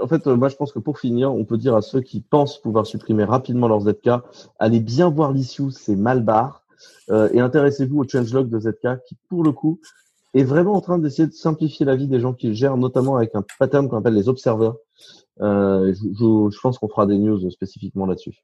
[0.00, 2.20] en fait, euh, moi, je pense que pour finir, on peut dire à ceux qui
[2.20, 4.10] pensent pouvoir supprimer rapidement leurs ZK,
[4.58, 6.62] allez bien voir l'issue, c'est mal barre,
[7.10, 9.80] euh, et intéressez-vous au changelog de ZK, qui, pour le coup,
[10.34, 13.16] est vraiment en train d'essayer de simplifier la vie des gens qui le gèrent, notamment
[13.16, 14.74] avec un pattern qu'on appelle les observers.
[15.40, 18.36] Euh, je, je- je pense qu'on fera des news spécifiquement là-dessus.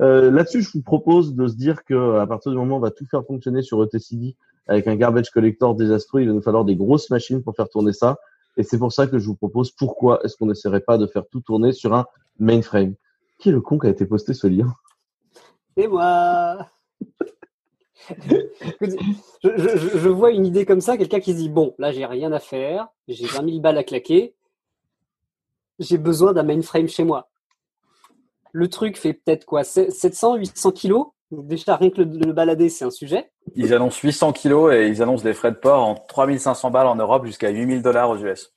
[0.00, 2.80] Euh, là-dessus, je vous propose de se dire que à partir du moment où on
[2.80, 4.34] va tout faire fonctionner sur ETCD
[4.66, 7.92] avec un garbage collector désastreux, il va nous falloir des grosses machines pour faire tourner
[7.92, 8.18] ça.
[8.56, 11.26] Et c'est pour ça que je vous propose pourquoi est-ce qu'on n'essaierait pas de faire
[11.30, 12.06] tout tourner sur un
[12.38, 12.94] mainframe?
[13.38, 14.72] Qui est le con qui a été posté ce lien?
[15.76, 16.68] Et moi
[18.18, 22.32] je- je vois une idée comme ça, quelqu'un qui se dit Bon, là, j'ai rien
[22.32, 24.34] à faire, j'ai 20 000 balles à claquer,
[25.78, 27.30] j'ai besoin d'un mainframe chez moi.
[28.52, 31.06] Le truc fait peut-être quoi 700, 800 kilos?
[31.32, 33.30] Donc Déjà, rien que le, le balader, c'est un sujet.
[33.56, 36.94] Ils annoncent 800 kilos et ils annoncent des frais de port en 3500 balles en
[36.96, 38.52] Europe jusqu'à 8000 dollars aux US.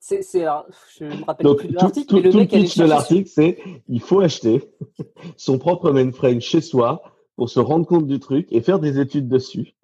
[0.00, 0.66] C'est, c'est, alors,
[0.98, 2.84] je me rappelle Donc, plus tout, de l'article, tout- mais le tout mec pitch de
[2.84, 4.62] l'article, c'est il faut acheter
[5.36, 7.02] son propre mainframe chez soi
[7.36, 9.74] pour se rendre compte du truc et faire des études dessus.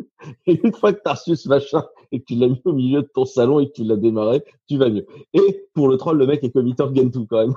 [0.46, 2.72] Et une fois que tu as reçu ce machin et que tu l'as mis au
[2.72, 5.06] milieu de ton salon et que tu l'as démarré, tu vas mieux.
[5.34, 7.54] Et pour le troll, le mec est committer Gentoo quand même.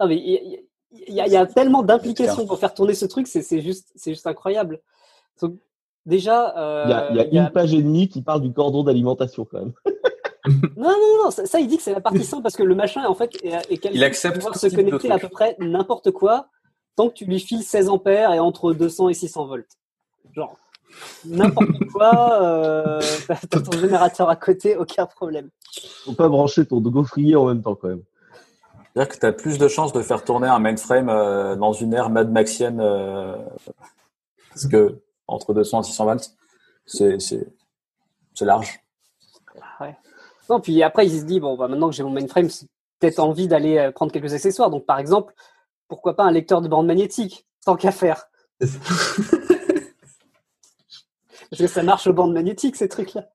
[0.00, 0.60] Non, mais il y, a-
[1.08, 3.92] il y a- il y a tellement d'implications pour faire tourner ce truc, c'est, juste,
[3.96, 4.80] c'est juste incroyable.
[5.42, 5.54] Donc,
[6.06, 8.08] déjà, euh, Il y a, il y a il y a- une page et demie
[8.08, 9.72] qui parle du cordon d'alimentation quand même.
[10.76, 12.74] Non, non, non, ça, ça, il dit que c'est la partie simple parce que le
[12.74, 16.48] machin, en fait, est, est Il accepte pouvoir se connecter à peu près n'importe quoi
[16.96, 19.66] tant que tu lui files 16 ampères et entre 200 et 600 volts.
[20.34, 20.54] Genre,
[21.24, 25.48] n'importe quoi, euh, t'as t'as ton générateur à côté, aucun problème.
[26.04, 28.02] Faut pas brancher ton gaufrier en même temps quand même.
[28.94, 31.92] C'est-à-dire que tu as plus de chances de faire tourner un mainframe euh, dans une
[31.94, 33.36] ère Mad Maxienne euh,
[34.50, 36.30] parce que entre 200 et 600 volts,
[36.86, 37.52] c'est c'est
[38.34, 38.80] c'est large.
[39.80, 39.96] Ouais.
[40.48, 42.66] Non, puis après, il se dit, bon, bah, maintenant que j'ai mon mainframe, c'est
[43.00, 44.70] peut-être envie d'aller euh, prendre quelques accessoires.
[44.70, 45.34] Donc, par exemple,
[45.88, 48.26] pourquoi pas un lecteur de bande magnétique, tant qu'à faire.
[48.60, 48.78] Parce
[51.58, 53.28] que ça marche aux bandes magnétiques, ces trucs-là.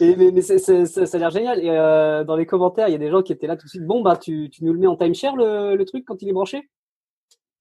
[0.00, 1.58] Et, mais ça, ça a l'air génial.
[1.60, 3.70] Et euh, dans les commentaires, il y a des gens qui étaient là tout de
[3.70, 3.84] suite.
[3.84, 6.32] Bon, bah, tu, tu nous le mets en timeshare, le, le truc, quand il est
[6.32, 6.68] branché?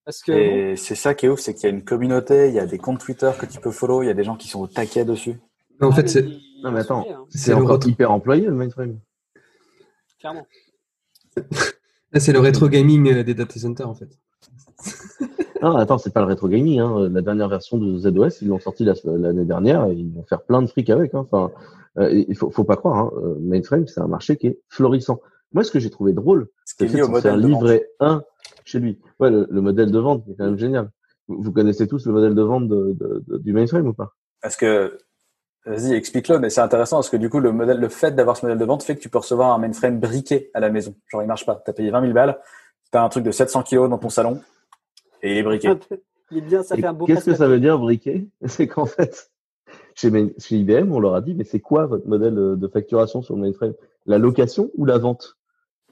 [0.05, 0.71] Parce que.
[0.71, 2.65] bon, c'est ça qui est ouf, c'est qu'il y a une communauté, il y a
[2.65, 4.67] des comptes Twitter que tu peux follow, il y a des gens qui sont au
[4.67, 5.39] taquet dessus.
[5.81, 6.23] En ah, fait, c'est
[6.63, 7.05] Non, mais attends.
[7.09, 8.99] hein, C'est encore hyper employé le mainframe.
[10.19, 10.47] clairement.
[12.15, 14.09] c'est le rétro gaming euh, des data centers en fait.
[15.59, 16.79] Non, attends, c'est pas le rétro gaming.
[16.79, 17.09] Hein.
[17.09, 20.43] La dernière version de ZOS, ils l'ont sorti la- l'année dernière et ils vont faire
[20.43, 21.15] plein de fric avec.
[21.15, 21.27] Hein.
[21.31, 21.51] Enfin,
[21.97, 22.97] euh, il faut, faut pas croire.
[22.97, 23.11] Hein.
[23.23, 25.19] euh, Mainframe, c'est un marché qui est florissant.
[25.53, 28.23] Moi, ce que j'ai trouvé drôle, Ce c'est est le fait un
[28.65, 28.99] chez lui.
[29.19, 30.91] Ouais, le, le modèle de vente est quand même génial.
[31.27, 34.13] Vous, vous connaissez tous le modèle de vente de, de- de- du mainframe ou pas?
[34.41, 34.97] Parce que,
[35.65, 38.45] vas-y, explique-le, mais c'est intéressant parce que du coup, le modèle, le fait d'avoir ce
[38.45, 40.95] modèle de vente fait que tu peux recevoir un mainframe briqué à la maison.
[41.07, 41.55] Genre, il marche pas.
[41.65, 42.37] T'as payé 20 000 balles,
[42.91, 44.41] t'as un truc de 700 kilos dans ton salon
[45.23, 45.73] et il est briqué.
[46.29, 48.67] Il est bien, ça Et fait un beau Qu'est-ce que ça veut dire briquet C'est
[48.67, 49.31] qu'en fait,
[49.97, 50.09] chez,
[50.55, 53.73] IBM, on leur a dit, mais c'est quoi votre modèle de facturation sur le mainframe?
[54.05, 55.37] La location ou la vente?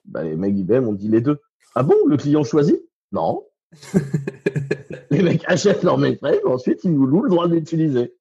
[0.05, 1.39] Bah, Les mecs d'IBM ont dit les deux.
[1.73, 1.95] Ah bon?
[2.05, 3.45] Le client choisit Non.
[5.09, 8.15] les mecs achètent leur mainframe, ensuite ils nous louent le droit de l'utiliser.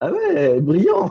[0.00, 1.10] Ah ouais, brillant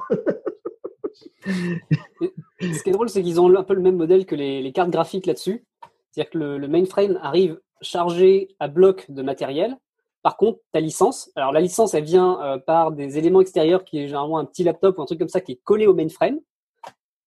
[1.46, 4.72] Ce qui est drôle, c'est qu'ils ont un peu le même modèle que les, les
[4.72, 5.66] cartes graphiques là-dessus.
[6.12, 9.78] C'est-à-dire que le, le mainframe arrive chargé à bloc de matériel.
[10.24, 14.00] Par contre, ta licence, alors la licence, elle vient euh, par des éléments extérieurs qui
[14.00, 16.40] est généralement un petit laptop ou un truc comme ça qui est collé au mainframe.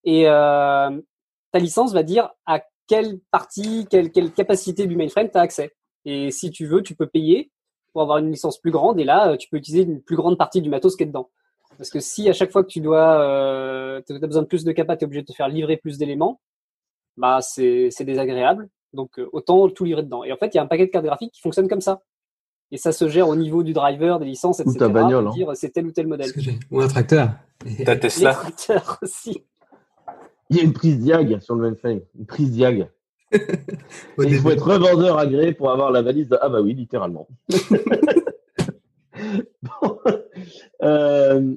[0.06, 0.90] Et euh,
[1.52, 5.74] ta licence va dire à quelle partie, quelle, capacité du mainframe tu as accès.
[6.06, 7.50] Et si tu veux, tu peux payer
[7.92, 8.98] pour avoir une licence plus grande.
[8.98, 11.28] Et là, euh, tu peux utiliser une plus grande partie du matos qui est dedans.
[11.76, 14.72] Parce que si à chaque fois que tu dois, euh, as besoin de plus de
[14.72, 16.40] capa, tu es obligé de te faire livrer plus d'éléments,
[17.18, 18.70] bah c'est désagréable.
[18.94, 20.24] Donc autant tout livrer dedans.
[20.24, 22.02] Et en fait, il y a un paquet de cartes graphiques qui fonctionne comme ça.
[22.72, 24.76] Et ça se gère au niveau du driver, des licences, etc.
[24.78, 25.30] ta bagnole, hein.
[25.30, 26.26] dire c'est tel ou tel modèle.
[26.28, 27.30] Ce que j'ai- Ou un tracteur.
[27.64, 28.32] Et- T'as Les Tesla.
[28.32, 29.44] tracteurs aussi.
[30.50, 32.00] Il y a une prise diag sur le mainframe.
[32.18, 32.88] Une prise diag.
[33.32, 33.38] Et
[34.18, 36.38] il faut être revendeur agréé pour avoir la valise de...
[36.40, 37.28] Ah bah oui, littéralement.
[40.82, 41.54] Euh,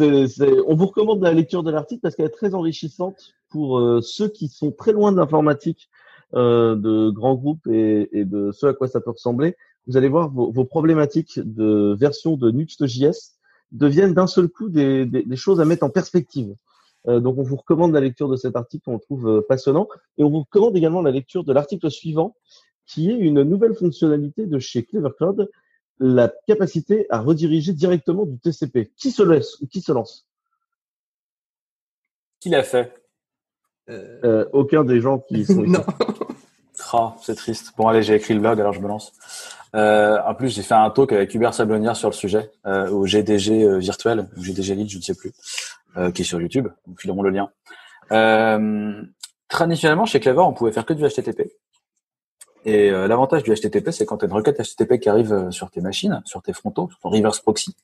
[0.00, 4.28] on vous recommande la lecture de l'article parce qu'elle est très enrichissante pour euh, ceux
[4.28, 5.90] qui sont très loin de l'informatique,
[6.34, 9.56] euh, de grands groupes et, de ce à quoi ça peut ressembler.
[9.86, 13.36] Vous allez voir vos, problématiques de version de Nuxt.js
[13.72, 16.54] deviennent d'un seul coup des, choses à mettre en perspective.
[17.06, 20.40] donc on vous recommande la lecture de cet article qu'on trouve passionnant et on vous
[20.40, 22.34] recommande également la lecture de l'article suivant
[22.86, 25.48] qui est une nouvelle fonctionnalité de chez Clever Cloud
[25.98, 28.92] la capacité à rediriger directement du TCP.
[28.96, 30.26] Qui se laisse Qui se lance?
[32.40, 32.92] Qui l'a fait?
[33.88, 35.84] Euh, euh, Aucun des gens qui sont non.
[36.92, 37.72] Oh, c'est triste.
[37.76, 39.12] Bon, allez, j'ai écrit le blog, alors je me lance.
[39.76, 43.78] Euh, en plus, j'ai fait un talk avec Hubert Sablonnière sur le sujet, au GDG
[43.78, 45.32] virtuel, ou GDG Lead, je ne sais plus,
[46.12, 46.68] qui est sur YouTube.
[46.86, 47.50] Nous filerons le lien.
[49.48, 51.52] traditionnellement, chez Clever, on pouvait faire que du HTTP.
[52.66, 55.50] Et euh, l'avantage du HTTP, c'est quand tu as une requête HTTP qui arrive euh,
[55.52, 57.76] sur tes machines, sur tes frontaux, sur ton reverse proxy,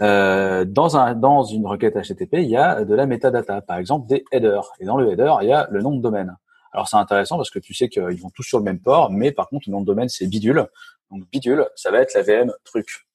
[0.00, 4.22] euh, dans, dans une requête HTTP, il y a de la metadata, par exemple des
[4.32, 4.70] headers.
[4.80, 6.36] Et dans le header, il y a le nom de domaine.
[6.72, 9.32] Alors c'est intéressant parce que tu sais qu'ils vont tous sur le même port, mais
[9.32, 10.66] par contre, le nom de domaine, c'est bidule.
[11.10, 13.06] Donc bidule, ça va être la VM truc.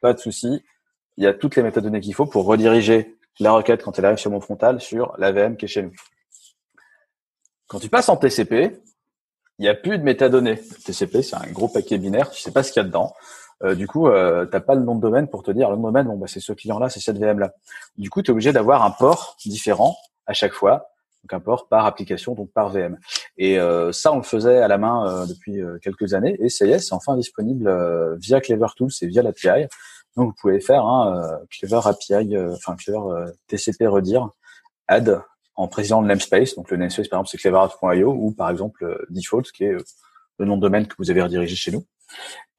[0.00, 0.62] Pas de souci.
[1.16, 4.18] Il y a toutes les métadonnées qu'il faut pour rediriger la requête quand elle arrive
[4.18, 5.92] sur mon frontal sur la VM qui est chez nous.
[7.66, 8.80] Quand tu passes en TCP,
[9.58, 10.58] il n'y a plus de métadonnées.
[10.84, 13.14] TCP, c'est un gros paquet binaire, tu sais pas ce qu'il y a dedans.
[13.62, 15.76] Euh, du coup, euh, tu n'as pas le nom de domaine pour te dire le
[15.76, 17.52] nom de domaine, bon, bah, c'est ce client-là, c'est cette VM-là.
[17.98, 20.89] Du coup, tu es obligé d'avoir un port différent à chaque fois,
[21.22, 22.98] donc un port par application, donc par VM.
[23.36, 26.66] Et euh, ça, on le faisait à la main euh, depuis quelques années, et ça
[26.66, 29.66] y est, c'est enfin disponible via Clever Tools et via l'API.
[30.16, 34.30] Donc, vous pouvez faire un Clever API, enfin Clever TCP redire,
[34.88, 35.22] add
[35.60, 36.54] en président de namespace.
[36.54, 39.84] Donc le namespace par exemple c'est cleverart.io ou par exemple euh, default qui est euh,
[40.38, 41.84] le nom de domaine que vous avez redirigé chez nous.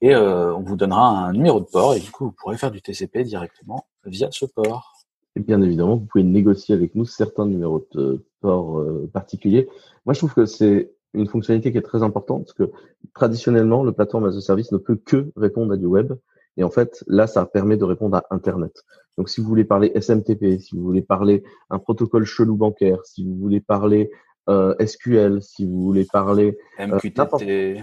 [0.00, 2.70] Et euh, on vous donnera un numéro de port et du coup vous pourrez faire
[2.70, 4.91] du TCP directement via ce port.
[5.36, 9.68] Et bien évidemment, vous pouvez négocier avec nous certains numéros de port particuliers.
[10.04, 12.70] Moi, je trouve que c'est une fonctionnalité qui est très importante parce que
[13.14, 16.12] traditionnellement, le plateforme as a service ne peut que répondre à du web.
[16.56, 18.84] Et en fait, là, ça permet de répondre à Internet.
[19.16, 23.24] Donc, si vous voulez parler SMTP, si vous voulez parler un protocole chelou bancaire, si
[23.24, 24.10] vous voulez parler
[24.48, 27.82] euh, SQL, si vous voulez parler euh, MQTT.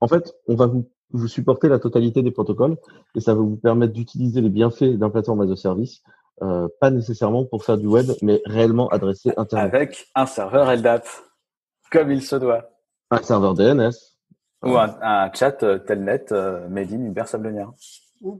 [0.00, 2.76] en fait, on va vous, vous supporter la totalité des protocoles
[3.14, 6.02] et ça va vous permettre d'utiliser les bienfaits d'un plateforme as a service,
[6.42, 9.74] euh, pas nécessairement pour faire du web, mais réellement adresser Internet.
[9.74, 11.06] Avec un serveur LDAP,
[11.90, 12.68] comme il se doit.
[13.10, 13.92] Un serveur DNS.
[14.64, 17.72] Ou un, chat euh, telnet euh, made in Hubert Sablonnière.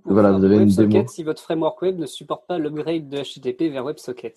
[0.04, 1.06] Voilà, vous avez une démo.
[1.06, 4.34] si votre framework web ne supporte pas l'upgrade de HTTP vers WebSocket.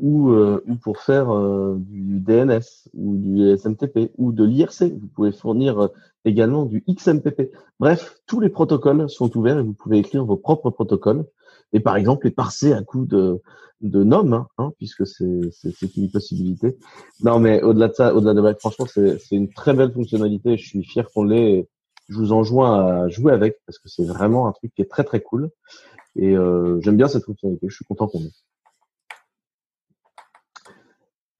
[0.00, 1.28] Ou, euh, ou pour faire
[1.76, 4.82] du DNS ou du SMTP ou de l'IRC.
[4.82, 5.88] Vous pouvez fournir
[6.24, 7.52] également du XMPP.
[7.78, 11.24] Bref, tous les protocoles sont ouverts et vous pouvez écrire vos propres protocoles
[11.74, 13.42] et par exemple les parser à coup de,
[13.82, 16.78] de nom, hein, hein, puisque c'est une possibilité.
[17.20, 20.56] Non, mais au-delà de ça, au-delà de franchement, c'est une très belle fonctionnalité.
[20.56, 21.68] Je suis fier qu'on l'ait.
[22.08, 25.04] Je vous enjoins à jouer avec parce que c'est vraiment un truc qui est très
[25.04, 25.50] très cool.
[26.16, 27.66] Et euh, j'aime bien cette fonctionnalité.
[27.68, 28.30] Je suis content qu'on l'ait.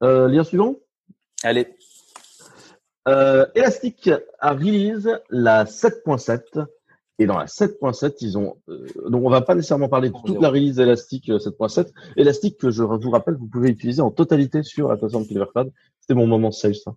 [0.03, 0.75] Euh, lien suivant?
[1.45, 1.77] Allez.
[3.07, 6.67] Euh, Elastic a release la 7.7
[7.19, 10.41] et dans la 7.7, ils ont euh, donc on va pas nécessairement parler de toute
[10.41, 11.79] la release Elastic 7.7.
[11.79, 15.73] Euh, Elastic que je vous rappelle, vous pouvez utiliser en totalité sur la plateforme Cloud.
[16.01, 16.75] C'était mon moment sales.
[16.75, 16.95] ça.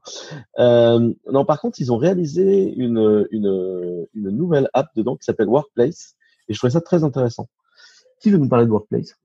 [0.59, 5.47] Euh, non, par contre, ils ont réalisé une, une, une nouvelle app dedans qui s'appelle
[5.47, 6.15] Workplace
[6.49, 7.47] et je trouvais ça très intéressant.
[8.19, 9.15] Qui veut nous parler de Workplace?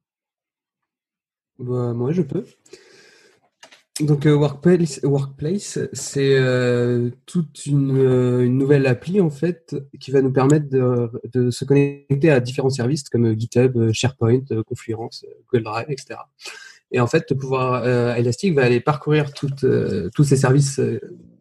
[1.59, 2.45] Bah, Moi, je peux.
[4.01, 10.11] Donc euh, Workplace, Workplace c'est euh, toute une, euh, une, nouvelle appli en fait qui
[10.11, 15.87] va nous permettre de, se connecter à différents services comme GitHub, SharePoint, Confluence, Google Drive,
[15.91, 16.21] etc.
[16.91, 20.81] Et en fait, pouvoir Elastic va aller parcourir tous ces services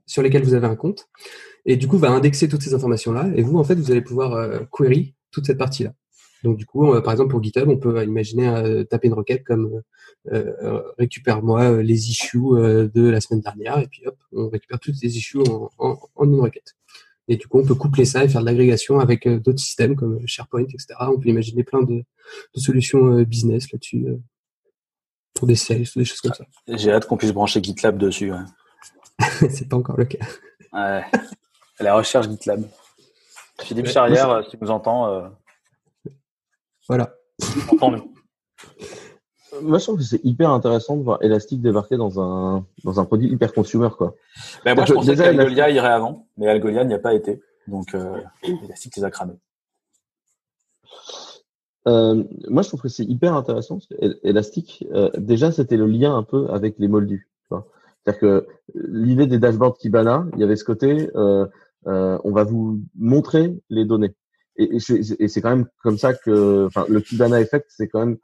[0.06, 1.08] sur lesquels vous avez un compte
[1.66, 4.02] et du coup va indexer toutes ces informations là et vous en fait vous allez
[4.02, 5.94] pouvoir query toute cette partie là.
[6.44, 9.82] Donc du coup, par exemple pour GitHub, on peut imaginer taper une requête comme
[10.28, 14.80] euh, récupère-moi euh, les issues euh, de la semaine dernière, et puis hop, on récupère
[14.80, 15.40] toutes les issues
[15.80, 16.76] en, une requête.
[17.28, 20.20] Et du coup, on peut coupler ça et faire de l'agrégation avec d'autres systèmes comme
[20.28, 20.96] SharePoint, etc.
[21.00, 22.04] On peut imaginer plein de,
[22.56, 24.06] solutions business là-dessus
[25.34, 26.46] pour des sales, des choses comme ça.
[26.68, 28.32] J'ai hâte qu'on puisse brancher GitLab dessus.
[29.50, 30.26] c'est pas encore le cas.
[30.74, 31.04] Ouais.
[31.80, 32.68] La recherche GitLab.
[33.62, 35.32] Philippe Charrière, si tu nous entends.
[36.92, 37.16] Voilà.
[37.72, 38.14] Entends-nous.
[39.62, 43.06] Moi, je trouve que c'est hyper intéressant de voir Elastic débarquer dans un, dans un
[43.06, 44.14] produit hyper consumer, quoi.
[44.66, 47.42] Ben, moi, je pensais qu'Algolia irait avant, mais Algolia n'y a pas été.
[47.70, 49.40] Donc, euh, Elastic les a cramés.
[51.88, 53.80] Euh, moi, je trouve que c'est hyper intéressant.
[54.24, 57.30] Elastic, euh, déjà, c'était le lien un peu avec les moldus.
[57.50, 61.46] C'est-à-dire que l'idée des dashboards Kibana, il y avait ce côté, euh,
[61.88, 64.14] euh on va vous montrer les données.
[64.58, 68.18] Et, et c'est quand même comme ça que, enfin, le Kibana Effect, c'est quand même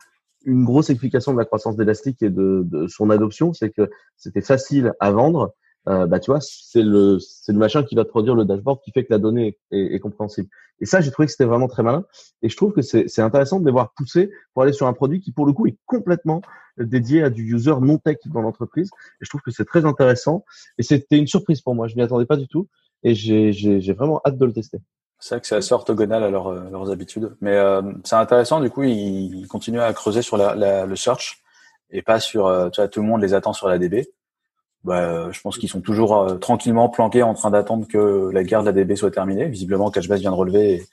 [0.46, 4.42] une grosse explication de la croissance d'Elastic et de, de son adoption, c'est que c'était
[4.42, 5.54] facile à vendre
[5.88, 8.82] euh, bah tu vois, c'est le c'est le machin qui va te produire le dashboard
[8.84, 10.50] qui fait que la donnée est, est compréhensible.
[10.82, 12.06] Et ça, j'ai trouvé que c'était vraiment très malin.
[12.42, 14.94] Et je trouve que c'est c'est intéressant de les voir pousser pour aller sur un
[14.94, 16.42] produit qui pour le coup est complètement
[16.78, 18.90] dédié à du user non tech dans l'entreprise.
[19.22, 20.44] Et je trouve que c'est très intéressant.
[20.78, 21.88] Et c'était une surprise pour moi.
[21.88, 22.68] Je m'y attendais pas du tout.
[23.04, 24.80] Et j'ai j'ai vraiment hâte de le tester.
[25.20, 27.36] C'est vrai que c'est assez orthogonal à euh, leurs habitudes.
[27.42, 31.42] Mais euh, c'est intéressant, du coup, ils, continuent à creuser sur la, la, le search
[31.90, 34.08] et pas sur, euh, tu vois, tout le monde les attend sur la DB
[34.88, 38.62] bah, je pense qu'ils sont toujours euh, tranquillement planqués en train d'attendre que la guerre
[38.62, 39.48] de la DB soit terminée.
[39.48, 40.86] Visiblement, Cashbase vient de relever,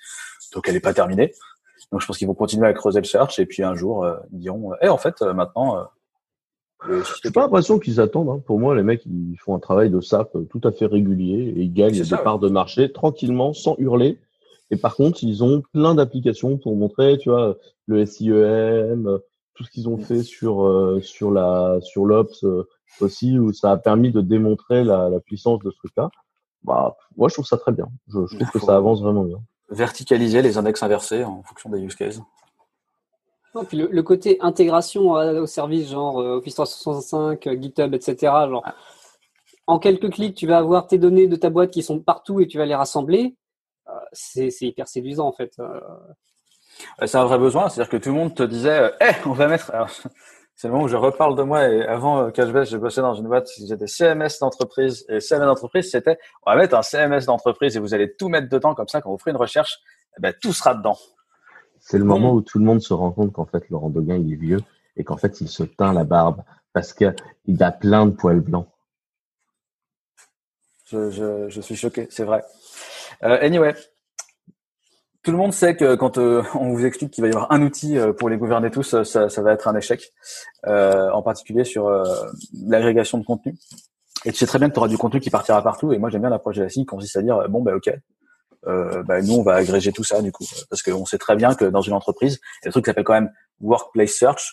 [0.52, 1.32] donc elle n'est pas terminée.
[1.92, 4.16] Donc je pense qu'ils vont continuer à creuser le search et puis un jour euh,
[4.32, 5.86] ils diront, eh en fait euh, maintenant.
[6.88, 8.28] Euh, J'ai pas l'impression qu'ils attendent.
[8.28, 8.42] Hein.
[8.44, 11.62] Pour moi, les mecs ils font un travail de SAP tout à fait régulier et
[11.62, 14.18] ils gagnent des parts de marché tranquillement, sans hurler.
[14.70, 19.18] Et par contre, ils ont plein d'applications pour montrer, tu vois, le SIEM,
[19.54, 22.44] tout ce qu'ils ont fait sur sur la sur l'Ops
[23.00, 26.10] aussi où ça a permis de démontrer la, la puissance de ce truc-là.
[26.62, 27.88] Bah, moi, je trouve ça très bien.
[28.08, 29.38] Je, je trouve que ça avance vraiment bien.
[29.70, 32.20] Verticaliser les index inversés en fonction des use cases.
[33.54, 38.16] Non, puis le, le, côté intégration au service, genre euh, Office 365, euh, GitHub, etc.
[38.48, 38.74] Genre, ah.
[39.66, 42.46] en quelques clics, tu vas avoir tes données de ta boîte qui sont partout et
[42.46, 43.36] tu vas les rassembler.
[43.88, 45.56] Euh, c'est hyper séduisant en fait.
[47.04, 49.70] C'est un vrai besoin, c'est-à-dire que tout le monde te disait, eh, on va mettre.
[50.56, 51.68] C'est le moment où je reparle de moi.
[51.68, 55.04] Et avant euh, Cashback, j'ai bossé dans une boîte, j'étais CMS d'entreprise.
[55.08, 58.48] Et CMS d'entreprise, c'était, on va mettre un CMS d'entreprise et vous allez tout mettre
[58.48, 58.74] dedans.
[58.74, 59.80] Comme ça, quand vous ferez une recherche,
[60.16, 60.96] eh ben, tout sera dedans.
[61.86, 64.32] C'est le moment où tout le monde se rend compte qu'en fait, Laurent Doguin, il
[64.32, 64.60] est vieux
[64.96, 66.42] et qu'en fait, il se teint la barbe
[66.72, 68.66] parce qu'il a plein de poils blancs.
[70.86, 72.42] Je, je, je suis choqué, c'est vrai.
[73.22, 73.74] Euh, anyway,
[75.22, 77.60] tout le monde sait que quand euh, on vous explique qu'il va y avoir un
[77.60, 80.10] outil euh, pour les gouverner tous, ça, ça va être un échec,
[80.66, 81.90] en particulier sur
[82.66, 83.58] l'agrégation de contenu.
[84.24, 85.92] Et tu sais très bien que tu auras du contenu qui partira partout.
[85.92, 87.92] Et moi, j'aime bien l'approche de la qui consiste à dire bon, bah ok,
[88.66, 91.64] bah, nous on va agréger tout ça du coup, parce qu'on sait très bien que
[91.64, 94.52] dans une entreprise, il y a un truc qui s'appelle quand même Workplace Search.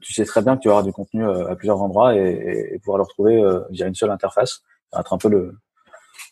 [0.00, 3.04] tu sais très bien que tu auras du contenu à plusieurs endroits et, pouvoir le
[3.04, 4.62] retrouver via une seule interface.
[4.90, 5.54] Ça va être un peu le,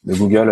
[0.05, 0.51] le Google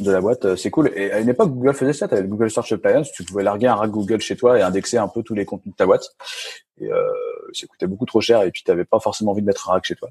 [0.00, 0.90] de la boîte, euh, c'est cool.
[0.94, 2.08] Et à une époque, Google faisait ça.
[2.08, 4.98] Tu avais Google Search Appliance, tu pouvais larguer un rack Google chez toi et indexer
[4.98, 6.16] un peu tous les contenus de ta boîte.
[6.78, 7.10] Et euh,
[7.52, 9.74] ça coûtait beaucoup trop cher et puis tu n'avais pas forcément envie de mettre un
[9.74, 10.08] rack chez toi.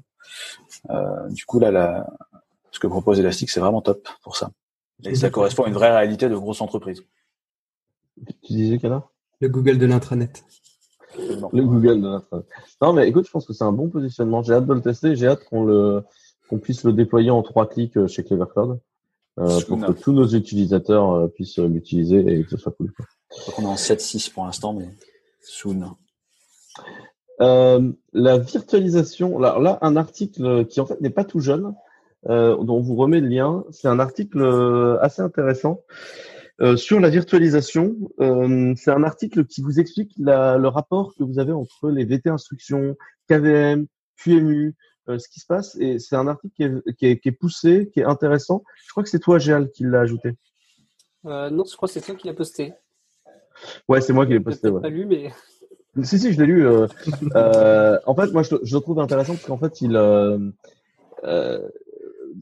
[0.90, 2.06] Euh, du coup, là, la,
[2.70, 4.50] ce que propose Elastic, c'est vraiment top pour ça.
[5.04, 7.02] Et ça correspond à une vraie réalité de grosse entreprise.
[8.42, 9.08] Tu disais, Kana
[9.40, 10.44] Le Google de l'intranet.
[11.18, 12.46] Le Google de l'intranet.
[12.80, 14.42] Non, mais écoute, je pense que c'est un bon positionnement.
[14.42, 15.16] J'ai hâte de le tester.
[15.16, 16.02] J'ai hâte qu'on le
[16.48, 18.78] qu'on puisse le déployer en trois clics euh, chez Clever Cloud.
[19.40, 22.92] Euh, pour que tous nos utilisateurs euh, puissent l'utiliser et que ce soit cool.
[23.58, 24.88] On est en 7.6 pour l'instant, mais
[25.40, 25.96] soon.
[27.40, 31.74] Euh, la virtualisation, là, là, un article qui en fait n'est pas tout jeune,
[32.28, 35.82] euh, dont on vous remet le lien, c'est un article euh, assez intéressant
[36.60, 37.96] euh, sur la virtualisation.
[38.18, 42.30] c'est un article qui vous explique la, le rapport que vous avez entre les VT
[42.30, 42.96] instructions,
[43.28, 44.74] KVM, QMU,
[45.08, 45.76] ce qui se passe.
[45.80, 48.62] Et c'est un article qui est, qui, est, qui est, poussé, qui est intéressant.
[48.86, 50.36] Je crois que c'est toi, Géal, qui l'a ajouté.
[51.24, 52.74] Non, je crois que c'est toi qui l'as posté.
[53.88, 54.68] Ouais, c'est moi qui l'ai posté.
[54.68, 54.80] Ouais.
[54.80, 55.32] pas lu, mais.
[56.02, 56.66] Si, si, je l'ai lu.
[56.66, 56.88] Euh,
[57.36, 59.94] euh, en fait, moi, je, je le trouve intéressant parce qu'en fait, il.
[59.94, 60.40] Euh,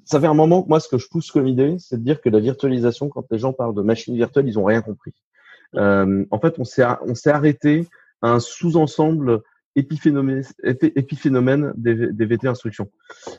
[0.04, 2.20] ça fait un moment que moi, ce que je pousse comme idée, c'est de dire
[2.20, 5.14] que la virtualisation, quand les gens parlent de machines virtuelles, ils ont rien compris.
[5.74, 7.88] en fait, on s'est arrêté
[8.22, 9.42] à un sous-ensemble
[9.76, 12.90] épiphénomène, épiphénomène des, des, VT instructions.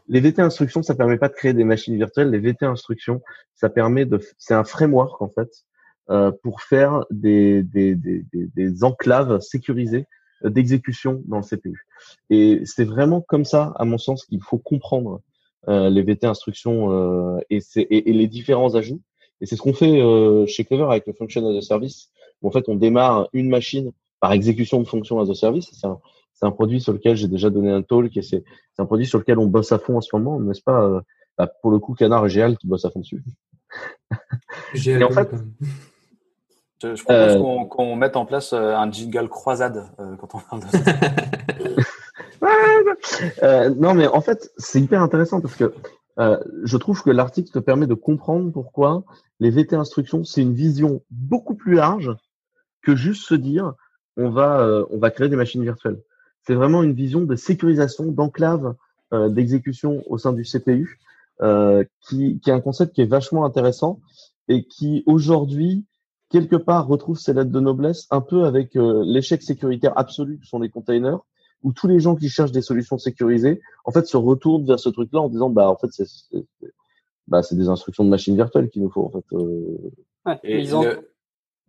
[0.07, 2.30] Les VT instructions, ça permet pas de créer des machines virtuelles.
[2.30, 3.21] Les VT instructions,
[3.55, 5.49] ça permet de, c'est un framework en fait
[6.09, 10.05] euh, pour faire des, des, des, des enclaves sécurisées
[10.43, 11.88] d'exécution dans le CPU.
[12.30, 15.19] Et c'est vraiment comme ça, à mon sens, qu'il faut comprendre euh,
[15.68, 19.01] les VT instructions euh, et, et, et, les différents ajouts.
[19.41, 22.09] Et c'est ce qu'on fait euh, chez Clever avec le Function as a Service.
[22.41, 25.70] Où en fait, on démarre une machine par exécution de fonction as a service.
[25.74, 25.99] C'est un,
[26.34, 28.43] c'est un produit sur lequel j'ai déjà donné un talk et c'est
[28.78, 31.01] un produit sur lequel on bosse à fond en ce moment, n'est-ce pas euh,
[31.38, 33.24] bah, Pour le coup, Canard et Géal qui bossent à fond dessus.
[34.74, 35.30] Géal, en fait,
[36.82, 37.66] je, je propose euh...
[37.66, 40.80] qu'on mette en place euh, un jingle croisade euh, quand on parle de ça.
[43.77, 45.73] non, mais en fait, c'est hyper intéressant parce que
[46.17, 49.03] je trouve que l'article te permet de comprendre pourquoi
[49.39, 52.11] les VT instructions, c'est une vision beaucoup plus large
[52.81, 53.73] que juste se dire
[54.17, 55.99] on va euh, créer des machines virtuelles.
[56.45, 58.75] C'est vraiment une vision de sécurisation, d'enclave
[59.13, 60.99] euh, d'exécution au sein du CPU,
[61.41, 63.99] euh, qui, qui est un concept qui est vachement intéressant
[64.47, 65.85] et qui aujourd'hui
[66.29, 70.59] quelque part retrouve ses lettres de noblesse un peu avec l'échec sécuritaire absolu que sont
[70.59, 71.19] les containers
[71.64, 74.89] où tous les gens qui cherchent des solutions sécurisées en fait se retournent vers ce
[74.89, 76.05] truc-là en disant bah en fait c'est
[77.28, 79.36] bah, c'est des instructions de machines virtuelles qu'il nous faut en fait.
[80.26, 80.86] Ouais, ils ont,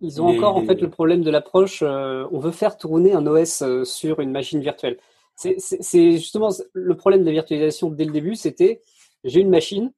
[0.01, 1.83] ils ont encore en fait le problème de l'approche.
[1.83, 4.99] Euh, on veut faire tourner un OS euh, sur une machine virtuelle.
[5.37, 8.37] C'est justement le problème de la virtualisation dès le début.
[8.37, 8.83] C'était
[9.25, 9.93] j'ai une machine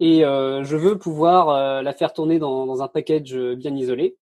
[0.00, 4.16] et euh, je veux pouvoir la faire tourner dans, dans, un package bien isolé.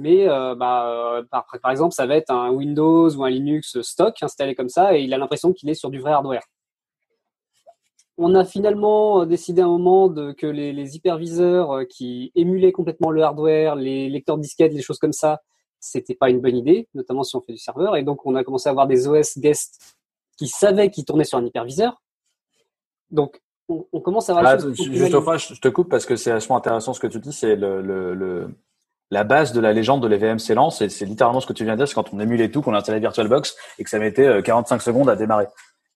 [0.00, 4.54] Mais bah, par, par, exemple, ça va être un Windows ou un Linux stock installé
[4.54, 6.42] comme ça et il a l'impression qu'il est sur du vrai hardware
[8.20, 12.70] on a finalement euh, décidé à un moment de, que les, hyperviseurs euh, qui émulaient
[12.70, 15.40] complètement le hardware, les lecteurs disquettes, les choses comme ça,
[15.80, 17.96] c'était pas une bonne idée, notamment si on fait du serveur.
[17.96, 19.96] Et donc, on a commencé à avoir des OS guest
[20.36, 22.02] qui savaient qu'ils tournaient sur un hyperviseur.
[23.10, 26.56] Donc, on, commence à avoir ah, Juste au je te coupe parce que c'est vachement
[26.56, 27.32] intéressant ce que tu dis.
[27.32, 28.48] C'est le,
[29.10, 31.74] la base de la légende de l'EVM s'élance et c'est littéralement ce que tu viens
[31.74, 31.88] de dire.
[31.88, 35.08] C'est quand on émulait tout, qu'on installait VirtualBox et que ça mettait 45 euh, secondes
[35.08, 35.46] à démarrer.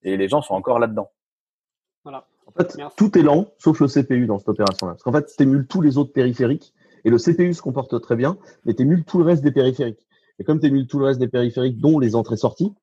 [0.02, 1.10] Et les gens sont encore là-dedans.
[2.02, 2.26] Voilà.
[2.46, 4.92] En fait, tout est lent, sauf le CPU dans cette opération-là.
[4.92, 8.16] Parce qu'en fait, tu émules tous les autres périphériques, et le CPU se comporte très
[8.16, 10.06] bien, mais tu émules tout le reste des périphériques.
[10.38, 12.74] Et comme tu émules tout le reste des périphériques, dont les entrées-sorties,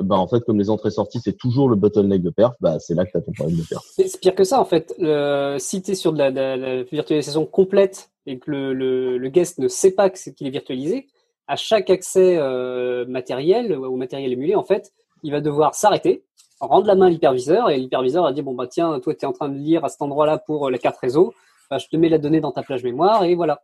[0.00, 3.04] bah en fait, comme les entrées-sorties, c'est toujours le bottleneck de perf, bah c'est là
[3.04, 3.82] que tu as ton problème de perf.
[3.94, 4.94] C'est pire que ça, en fait.
[5.58, 10.08] si tu es sur de la, virtualisation complète et que le, guest ne sait pas
[10.08, 11.08] qu'il est virtualisé,
[11.46, 16.24] à chaque accès euh, matériel ou matériel émulé, en fait, il va devoir s'arrêter,
[16.60, 19.26] rendre la main à l'hyperviseur et l'hyperviseur a dit bon bah tiens toi tu es
[19.26, 21.34] en train de lire à cet endroit-là pour euh, la carte réseau,
[21.70, 23.62] bah, je te mets la donnée dans ta plage mémoire et voilà.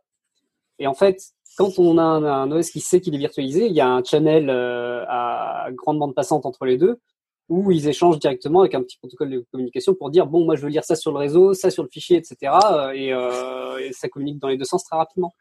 [0.77, 3.81] Et en fait, quand on a un, OS qui sait qu'il est virtualisé, il y
[3.81, 7.01] a un channel euh, à grande bande passante entre les deux
[7.49, 10.61] où ils échangent directement avec un petit protocole de communication pour dire bon moi je
[10.61, 12.53] veux lire ça sur le réseau, ça sur le fichier, etc.
[12.93, 15.33] Et, euh, et ça communique dans les deux sens très rapidement.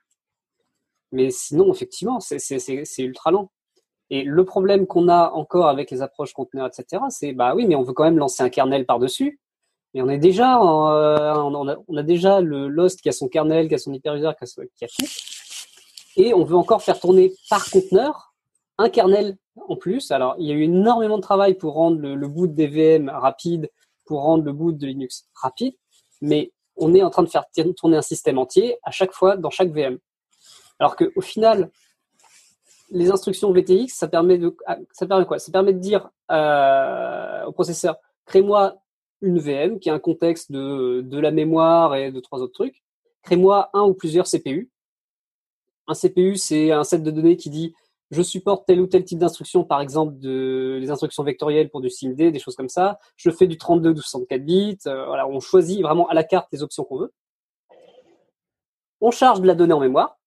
[1.13, 3.53] Mais sinon effectivement c'est ultra lent.
[4.11, 7.77] Et le problème qu'on a encore avec les approches conteneurs, etc., c'est bah oui, mais
[7.77, 9.39] on veut quand même lancer un kernel par-dessus.
[9.95, 13.75] Et on est déjà, euh, on, a, déjà le Lost qui a son kernel, qui
[13.75, 15.07] a son hyperviseur, qui a tout.
[16.19, 18.35] Et on veut encore faire tourner par conteneur
[18.77, 19.37] un kernel
[19.69, 20.11] en plus.
[20.11, 23.71] Alors, il y a eu énormément de travail pour rendre le, boot des VM rapide,
[24.05, 25.75] pour rendre le boot de Linux rapide.
[26.21, 27.45] Mais on est en train de faire
[27.77, 29.99] tourner un système entier à chaque fois dans chaque VM.
[30.81, 31.71] Alors qu'au final,
[32.91, 35.39] les instructions VTX, ça permet de, ah, ça permet quoi?
[35.39, 37.97] Ça permet de dire euh, au processeur,
[38.27, 38.77] crée-moi
[39.21, 42.83] une VM qui a un contexte de, de la mémoire et de trois autres trucs.
[43.23, 44.71] Crée-moi un ou plusieurs CPU.
[45.89, 47.75] Un CPU, c'est un set de données qui dit
[48.11, 52.17] je supporte tel ou tel type d'instruction, par exemple les instructions vectorielles pour du SIMD,
[52.17, 52.99] des choses comme ça.
[53.17, 54.79] Je fais du 32 ou 64 bits.
[54.87, 57.13] Euh, voilà, on choisit vraiment à la carte les options qu'on veut.
[59.01, 60.19] On charge de la donnée en mémoire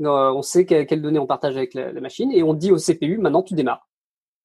[0.00, 3.18] euh, on sait quelles données on partage avec la, machine et on dit au CPU
[3.18, 3.88] maintenant tu démarres.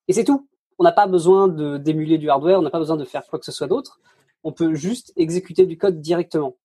[0.08, 0.47] Et c'est tout.
[0.78, 3.39] On n'a pas besoin de d'émuler du hardware, on n'a pas besoin de faire quoi
[3.39, 4.00] que ce soit d'autre.
[4.43, 6.56] On peut juste exécuter du code directement.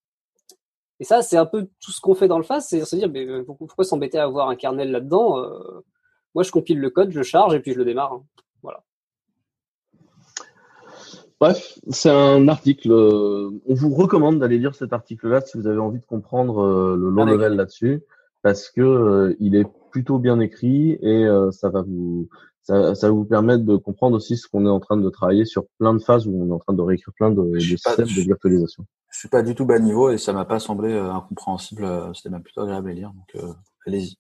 [1.01, 3.11] Et ça, c'est un peu tout ce qu'on fait dans le FAS, c'est se dire
[3.11, 5.85] mais euh, pourquoi s'embêter à avoir un kernel là-dedans euh,
[6.35, 8.13] Moi, je compile le code, je le charge et puis je le démarre.
[8.13, 8.25] Hein.
[8.63, 8.83] Voilà.
[11.41, 12.93] Bref, c'est un article.
[12.93, 17.25] on vous recommande d'aller lire cet article-là si vous avez envie de comprendre le low
[17.25, 18.03] level là-dessus
[18.45, 22.29] parce que euh, il est plutôt bien écrit et euh, ça va vous
[22.63, 25.47] ça, ça va vous permettre de comprendre aussi ce qu'on est en train de travailler
[25.47, 28.07] sur plein de phases où on est en train de réécrire plein de, de systèmes
[28.07, 28.85] de virtualisation.
[29.15, 31.89] Je suis pas du tout bas niveau et ça m'a pas semblé euh, incompréhensible.
[32.15, 33.43] C'était même plutôt agréable à lire, donc
[33.87, 34.17] allez-y.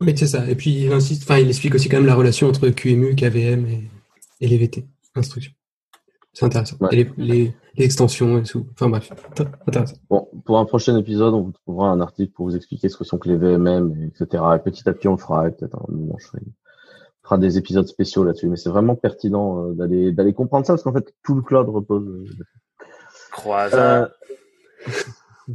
[0.00, 0.48] Oui, c'est ça.
[0.48, 3.66] Et puis il insiste, enfin il explique aussi quand même la relation entre QEMU, KVM
[3.66, 3.90] et,
[4.40, 5.52] et les VT, instructions.
[6.32, 6.76] C'est intéressant.
[6.90, 8.66] Et les, les, extensions et tout.
[8.72, 9.12] Enfin bref,
[9.66, 9.96] intéressant.
[10.08, 13.04] Bon, pour un prochain épisode, on vous trouvera un article pour vous expliquer ce que
[13.04, 14.42] sont que les VMM, etc.
[14.56, 15.50] Et petit à petit, on le fera.
[15.50, 16.42] Peut-être un moment, je ferai,
[17.22, 18.48] fera des épisodes spéciaux là-dessus.
[18.48, 21.68] Mais c'est vraiment pertinent euh, d'aller d'aller comprendre ça parce qu'en fait, tout le cloud
[21.68, 22.28] repose.
[23.30, 24.12] Euh, Croisade.
[25.48, 25.54] Euh...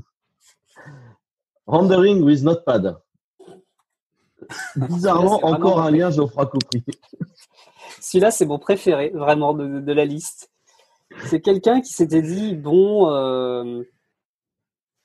[1.67, 2.97] Rendering with Notepad.
[4.76, 6.84] Bizarrement, encore un lien Geoffroy Coupry.
[7.99, 10.51] Celui-là, c'est mon préféré, vraiment, de, de la liste.
[11.26, 13.82] C'est quelqu'un qui s'était dit bon, euh,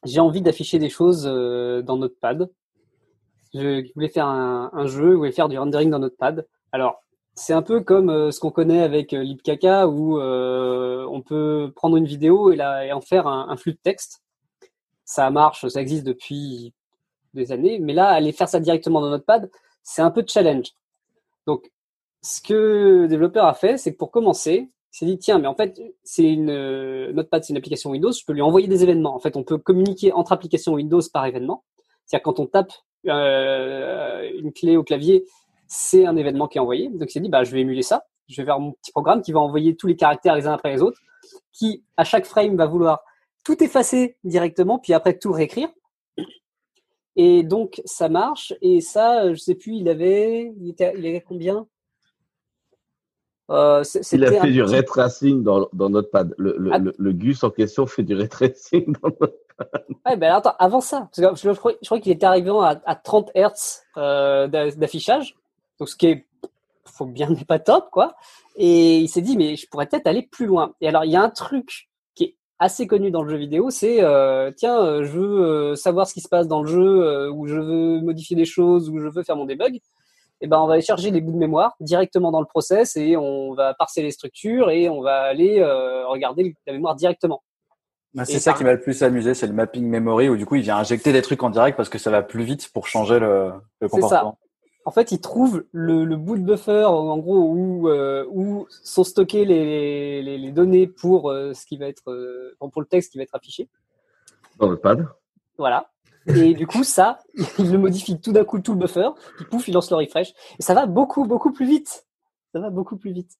[0.05, 2.51] j'ai envie d'afficher des choses euh, dans Notepad.
[3.55, 6.47] Je voulais faire un, un, jeu, je voulais faire du rendering dans Notepad.
[6.73, 7.03] Alors,
[7.35, 12.07] c'est un peu comme euh, ce qu'on connaît avec LibCaca où on peut prendre une
[12.07, 14.23] vidéo et, la, en faire un, flux de texte.
[15.05, 16.73] Ça marche, ça existe depuis
[17.35, 19.51] des années, mais là, aller faire ça directement dans Notepad,
[19.83, 20.73] c'est un peu de challenge.
[21.47, 21.71] Donc,
[22.23, 22.55] ce que
[23.03, 25.81] le développeur a fait, c'est que pour commencer, il s'est dit tiens, mais en fait,
[26.21, 29.15] euh, Notepad, c'est une application Windows, je peux lui envoyer des événements.
[29.15, 31.65] En fait, on peut communiquer entre applications Windows par événement.
[32.05, 32.73] C'est-à-dire quand on tape
[33.07, 35.25] euh, une clé au clavier,
[35.73, 36.89] c'est un événement qui est envoyé.
[36.89, 38.05] Donc il s'est dit bah je vais émuler ça.
[38.29, 40.73] Je vais faire mon petit programme qui va envoyer tous les caractères les uns après
[40.73, 40.99] les autres,
[41.53, 43.01] qui à chaque frame va vouloir
[43.45, 45.69] tout effacer directement, puis après tout réécrire.
[47.17, 48.53] Et donc ça marche.
[48.63, 51.67] Et ça, je sais plus, il avait, il, était, il avait combien?
[53.51, 56.35] Euh, il a fait du ray tracing dans, dans Notepad.
[56.39, 56.79] Le, le, Ah.
[56.79, 59.35] le, le Gus en question fait du ray tracing dans Notepad.
[60.07, 62.49] Ouais, ben attends, avant ça, parce que je, je crois, je crois qu'il était arrivé
[62.51, 65.35] à, à 30 Hz euh, d'a- d'affichage,
[65.81, 66.27] donc ce qui est,
[66.85, 68.15] faut bien n'est pas top, quoi.
[68.55, 70.75] Et il s'est dit, mais je pourrais peut-être aller plus loin.
[70.81, 73.71] Et alors, il y a un truc qui est assez connu dans le jeu vidéo,
[73.71, 77.31] c'est, euh, tiens, euh, je veux euh, savoir ce qui se passe dans le jeu,
[77.33, 79.81] ou je veux modifier des choses, ou je veux faire mon debug.
[80.41, 83.17] Et ben, on va aller charger les bouts de mémoire directement dans le process et
[83.17, 87.43] on va parser les structures et on va aller euh, regarder la mémoire directement.
[88.19, 90.57] Et c'est ça qui m'a le plus amusé, c'est le mapping memory où du coup
[90.57, 93.21] il vient injecter des trucs en direct parce que ça va plus vite pour changer
[93.21, 93.53] le,
[93.89, 94.39] comportement.
[94.87, 99.05] En fait, il trouve le, le bout de buffer, en gros, où, euh, où sont
[99.05, 103.13] stockées les, les, les données pour euh, ce qui va être euh, pour le texte
[103.13, 103.69] qui va être affiché.
[104.59, 105.07] Dans Notepad.
[105.59, 105.91] Voilà.
[106.27, 107.19] Et du coup, ça,
[107.59, 110.33] il le modifie tout d'un coup tout le buffer, puis pouf, il lance le refresh.
[110.59, 112.07] Et ça va beaucoup, beaucoup plus vite.
[112.53, 113.39] Ça va beaucoup plus vite.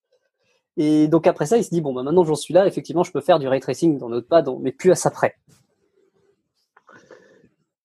[0.77, 3.13] Et donc après ça, il se dit bon, bah, maintenant j'en suis là, effectivement, je
[3.13, 5.37] peux faire du ray tracing dans Notepad, on n'est plus à ça près.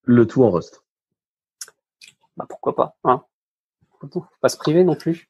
[0.03, 0.83] Le tout en Rust.
[2.37, 3.23] Bah pourquoi pas, hein
[4.11, 5.29] Faut pas se priver non plus.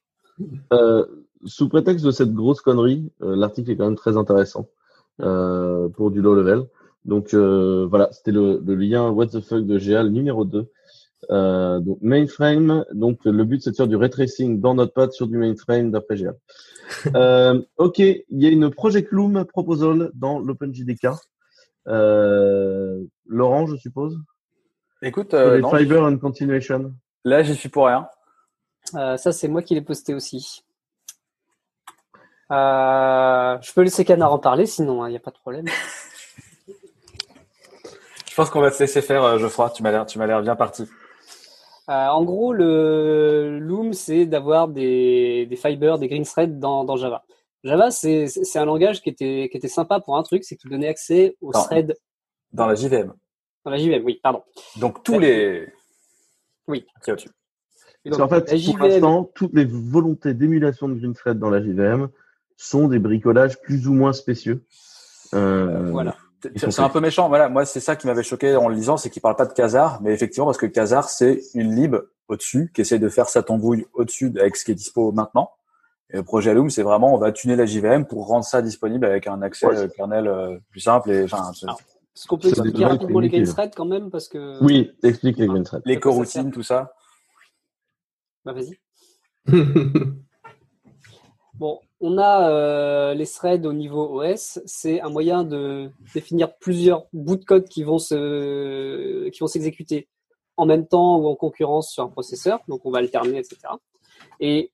[0.72, 1.04] Euh,
[1.44, 4.68] sous prétexte de cette grosse connerie, euh, l'article est quand même très intéressant
[5.20, 6.64] euh, pour du low level.
[7.04, 10.68] Donc euh, voilà, c'était le, le lien What the fuck de GA, le numéro 2.
[11.30, 15.26] Euh, donc mainframe, donc le but c'est de faire du ray tracing dans Notepad sur
[15.26, 16.32] du mainframe d'après GA.
[17.16, 21.08] Euh, ok, il y a une Project Loom proposal dans l'OpenJDK.
[21.88, 24.16] Euh, Laurent, je suppose?
[25.02, 26.94] Écoute, euh, non, Fiber and Continuation.
[27.24, 28.06] là j'y suis pour rien.
[28.94, 30.62] Euh, ça, c'est moi qui l'ai posté aussi.
[32.52, 35.66] Euh, je peux laisser Canard en parler, sinon il n'y a pas de problème.
[38.28, 39.70] Je pense qu'on va te laisser faire, euh, Geoffroy.
[39.70, 40.82] Tu m'as l'air, tu m'as l'air bien parti.
[41.88, 46.96] Euh, en gros, le Loom, c'est d'avoir des, des fibers, des green threads dans, dans
[46.96, 47.24] Java.
[47.64, 50.70] Java, c'est c'est un langage qui était, qui était sympa pour un truc, c'est qu'il
[50.70, 51.94] donnait accès aux threads
[52.52, 53.12] Dans la JVM.
[53.64, 54.04] dans la JVM.
[54.04, 54.42] Oui, pardon.
[54.76, 55.72] Donc tous les.
[56.68, 56.86] Oui.
[58.10, 61.62] Donc, qu'en fait, la pour JVM, l'instant, toutes les volontés d'émulation de GreenThread dans la
[61.62, 62.08] JVM
[62.56, 64.62] sont des bricolages plus ou moins spécieux.
[65.34, 66.16] Euh, voilà.
[66.54, 67.28] Ils sont C'est un peu méchant.
[67.28, 69.52] Voilà, moi c'est ça qui m'avait choqué en le lisant, c'est qu'il parle pas de
[69.52, 71.96] Kazar, mais effectivement parce que Kazar c'est une lib
[72.28, 75.50] au-dessus qui essaie de faire sa tambouille au-dessus avec ce qui est dispo maintenant.
[76.10, 79.04] Et le projet Loom, c'est vraiment on va tuner la JVM pour rendre ça disponible
[79.06, 79.76] avec un accès Ouais.
[79.76, 83.40] euh, kernel euh, plus simple et enfin Est-ce qu'on peut expliquer nouvelles rapidement les green
[83.40, 83.56] techniques.
[83.56, 84.62] threads quand même Parce que.
[84.62, 86.94] Oui, explique les les à quoi ça coroutines, tout ça.
[88.46, 88.78] Bah, vas-y.
[91.58, 94.60] Bon, on a euh, les threads au niveau OS.
[94.66, 100.06] C'est un moyen de définir plusieurs bouts de code qui vont se, qui vont s'exécuter
[100.58, 102.60] en même temps ou en concurrence sur un processeur.
[102.68, 103.56] Donc, on va alterner, etc.
[104.38, 104.70] Et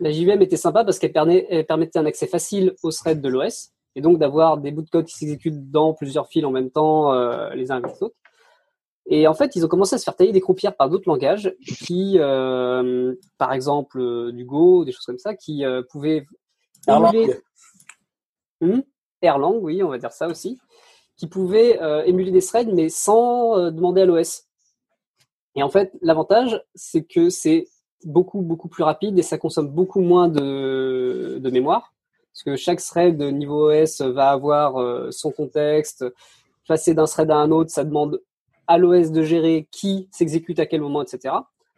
[0.00, 3.28] la JVM était sympa parce qu'elle permet- elle permettait un accès facile aux threads de
[3.28, 6.72] l'OS et donc d'avoir des bouts de code qui s'exécutent dans plusieurs fils en même
[6.72, 8.16] temps, euh, les uns avec les autres.
[9.06, 11.54] Et en fait, ils ont commencé à se faire tailler des croupières par d'autres langages
[11.84, 16.26] qui, euh, par exemple, euh, du Go, des choses comme ça, qui euh, pouvaient
[16.86, 17.14] Erlang.
[17.14, 17.34] émuler
[18.60, 18.80] Hmm?
[19.20, 20.58] Erlang, oui, on va dire ça aussi,
[21.16, 24.44] qui pouvaient euh, émuler des threads, mais sans euh, demander à l'OS.
[25.54, 27.68] Et en fait, l'avantage, c'est que c'est
[28.04, 31.92] beaucoup, beaucoup plus rapide et ça consomme beaucoup moins de, de mémoire.
[32.32, 36.04] Parce que chaque thread niveau OS va avoir euh, son contexte.
[36.66, 38.20] Passer d'un thread à un autre, ça demande
[38.66, 41.34] à l'OS de gérer qui s'exécute à quel moment, etc.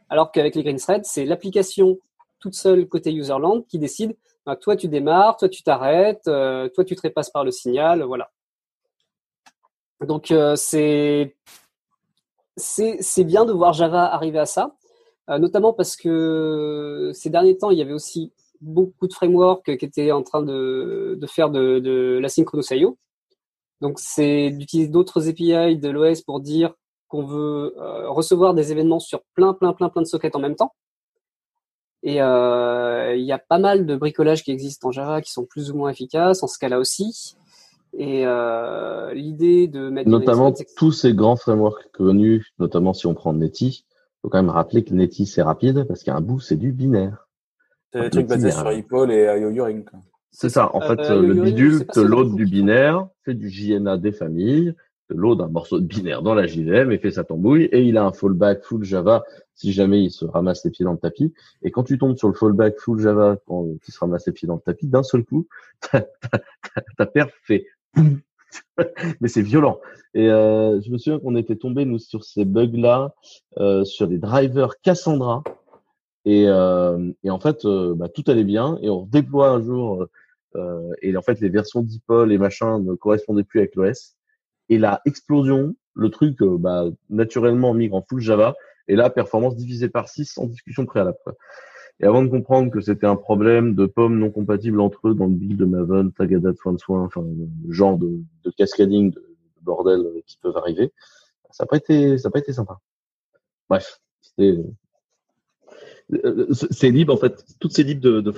[0.09, 1.99] Alors qu'avec les green threads, c'est l'application
[2.39, 4.17] toute seule côté userland qui décide
[4.47, 8.03] bah, toi tu démarres, toi tu t'arrêtes, euh, toi tu te repasses par le signal,
[8.05, 8.31] voilà.
[10.01, 11.37] Donc euh, c'est
[12.57, 14.77] c'est bien de voir Java arriver à ça,
[15.31, 19.85] euh, notamment parce que ces derniers temps il y avait aussi beaucoup de frameworks qui
[19.85, 22.97] étaient en train de, de faire de, de l'asynchronous I/O.
[23.81, 26.75] Donc c'est d'utiliser d'autres API de l'OS pour dire
[27.09, 30.57] qu'on veut euh, recevoir des événements sur plein plein plein plein de sockets en même
[30.57, 30.73] temps.
[32.03, 35.45] Et euh, il y a pas mal de bricolages qui existent en Java qui sont
[35.45, 37.37] plus ou moins efficaces, en Scala aussi.
[37.95, 43.33] Et euh, l'idée de mettre notamment tous ces grands frameworks connus, notamment si on prend
[43.33, 43.87] Netty,
[44.23, 47.29] faut quand même rappeler que Netty c'est rapide parce qu'un bout c'est du binaire.
[47.93, 49.85] C'est des trucs basés sur Hipol et IOUring.
[50.39, 50.71] C'est ça.
[50.77, 54.75] En fait, le bidule te load du binaire, fait du JNA des familles,
[55.09, 57.71] te load un morceau de binaire dans la JVM et fait sa tambouille.
[57.73, 59.25] Et il a un fallback full Java
[59.55, 61.33] si jamais il se ramasse les pieds dans le tapis.
[61.63, 64.47] Et quand tu tombes sur le fallback full Java quand il se ramasse les pieds
[64.47, 65.47] dans le tapis, d'un seul coup,
[65.91, 67.65] ta, perf fait
[69.23, 69.81] mais c'est violent.
[70.13, 73.15] Et euh, je me souviens qu'on était tombé nous sur ces bugs-là
[73.57, 75.43] euh, sur des drivers Cassandra.
[76.27, 78.79] Et, euh, et en fait, euh, bah, tout allait bien.
[78.83, 80.11] Et on déploie un jour euh,
[81.03, 84.17] et en fait, les versions d'Ipol et machin ne correspondaient plus avec l'OS.
[84.69, 88.55] Et la explosion, le truc, euh, bah, naturellement migre en full Java.
[88.89, 91.19] Et là, performance divisée par 6 sans discussion préalable.
[92.01, 95.27] Et avant de comprendre que c'était un problème de pommes non compatibles entre eux dans
[95.27, 99.11] le build de Maven, Tagada de soin de soin, enfin, le genre de, de cascading,
[99.11, 100.93] de, de, bordel qui peuvent arriver,
[101.51, 102.79] ça n'a pas été, ça n'a pas été sympa.
[103.71, 104.59] Bref, c'était,
[106.13, 107.45] euh, c'est libre en fait.
[107.61, 108.31] Toutes ces libres de, de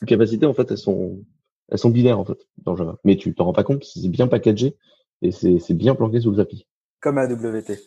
[0.00, 1.24] forte capacités, en fait, elles sont,
[1.68, 2.98] elles sont binaires, en fait, dans Java.
[3.04, 4.76] Mais tu t'en rends pas compte, c'est bien packagé
[5.22, 6.66] et c'est bien planqué sous le tapis.
[7.00, 7.78] Comme AWT.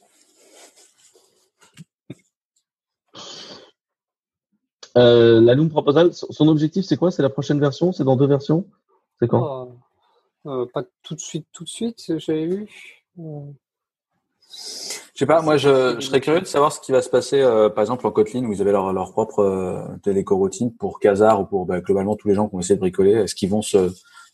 [4.96, 7.10] Euh, la Loom Proposal, son objectif, c'est quoi?
[7.10, 7.92] C'est la prochaine version?
[7.92, 8.68] C'est dans deux versions?
[9.20, 9.72] C'est quand?
[10.46, 12.70] Oh, euh, Pas tout de suite, tout de suite, j'avais vu.
[15.14, 17.40] Je sais pas, moi je, je, serais curieux de savoir ce qui va se passer,
[17.40, 21.40] euh, par exemple en Kotlin où ils avaient leur, leur propre euh, télécoroutine pour Kazar
[21.40, 23.12] ou pour bah, globalement tous les gens qui ont essayé de bricoler.
[23.12, 23.92] Est-ce qu'ils vont se,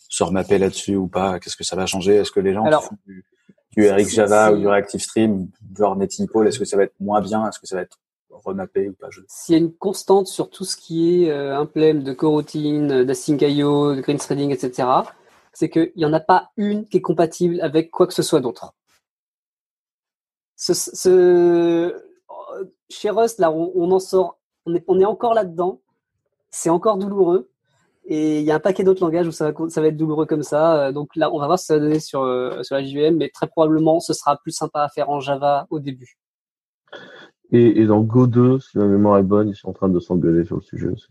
[0.08, 1.40] se remapper là-dessus ou pas?
[1.40, 2.16] Qu'est-ce que ça va changer?
[2.16, 3.26] Est-ce que les gens Alors, qui font du,
[3.76, 7.20] du RX Java ou du Reactive Stream, genre NetInpol, est-ce que ça va être moins
[7.20, 7.46] bien?
[7.50, 8.00] Est-ce que ça va être
[8.30, 9.10] remappé ou pas?
[9.28, 13.96] S'il y a une constante sur tout ce qui est euh, implème de coroutine, d'async.io,
[13.96, 14.88] de green threading, etc.,
[15.52, 18.40] c'est qu'il n'y en a pas une qui est compatible avec quoi que ce soit
[18.40, 18.74] d'autre
[22.90, 25.82] chez Rust, là, on, en sort, on est, encore là-dedans.
[26.52, 27.50] C'est encore douloureux.
[28.06, 30.92] Et il y a un paquet d'autres langages où ça va, être douloureux comme ça.
[30.92, 33.30] Donc là, on va voir ce que ça va donner sur, euh, la JVM, mais
[33.30, 36.18] très probablement, ce sera plus sympa à faire en Java au début.
[37.52, 40.00] Et, et dans Go 2, si la mémoire est bonne, ils sont en train de
[40.00, 41.10] s'engueuler sur le sujet aussi.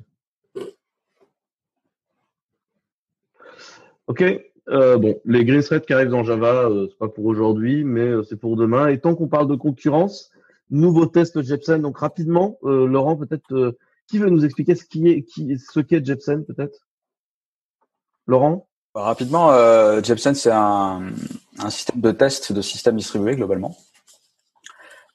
[4.09, 4.25] Ok,
[4.71, 8.07] euh, bon, les green threads qui arrivent dans Java, euh, c'est pas pour aujourd'hui, mais
[8.07, 8.89] euh, c'est pour demain.
[8.89, 10.31] Et tant qu'on parle de concurrence,
[10.71, 11.81] nouveau test Jepsen.
[11.81, 15.81] Donc rapidement, euh, Laurent, peut-être, euh, qui veut nous expliquer ce qui est, qui, ce
[15.81, 16.87] qu'est Jepsen, peut-être?
[18.27, 18.69] Laurent?
[18.95, 21.13] Rapidement, euh, Jepsen, c'est un,
[21.59, 23.77] un, système de test de système distribué globalement.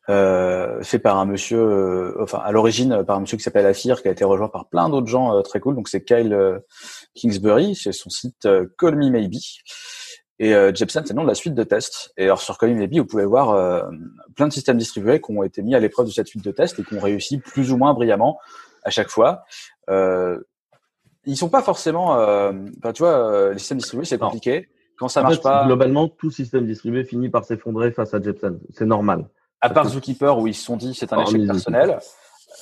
[0.08, 4.12] Fait par un monsieur, enfin à l'origine par un monsieur qui s'appelle Afir, qui a
[4.12, 5.76] été rejoint par plein d'autres gens très cool.
[5.76, 6.62] Donc c'est Kyle
[7.16, 9.36] Kingsbury, c'est son site euh, Call Me Maybe.
[10.40, 12.12] Et euh, Jepsen, c'est le nom de la suite de tests.
[12.18, 13.84] Et alors sur Call Me Maybe, vous pouvez voir euh,
[14.36, 16.80] plein de systèmes distribués qui ont été mis à l'épreuve de cette suite de tests
[16.80, 18.40] et qui ont réussi plus ou moins brillamment
[18.84, 19.44] à chaque fois.
[19.90, 20.40] Euh,
[21.26, 22.52] ils sont pas forcément, euh,
[22.94, 24.68] tu vois, euh, les systèmes distribués c'est compliqué.
[24.98, 28.22] Quand ça en marche fait, pas, Globalement, tout système distribué finit par s'effondrer face à
[28.22, 28.60] Jepsen.
[28.72, 29.30] C'est normal.
[29.64, 31.98] À part Zookeeper où ils se sont dit c'est un échec personnel.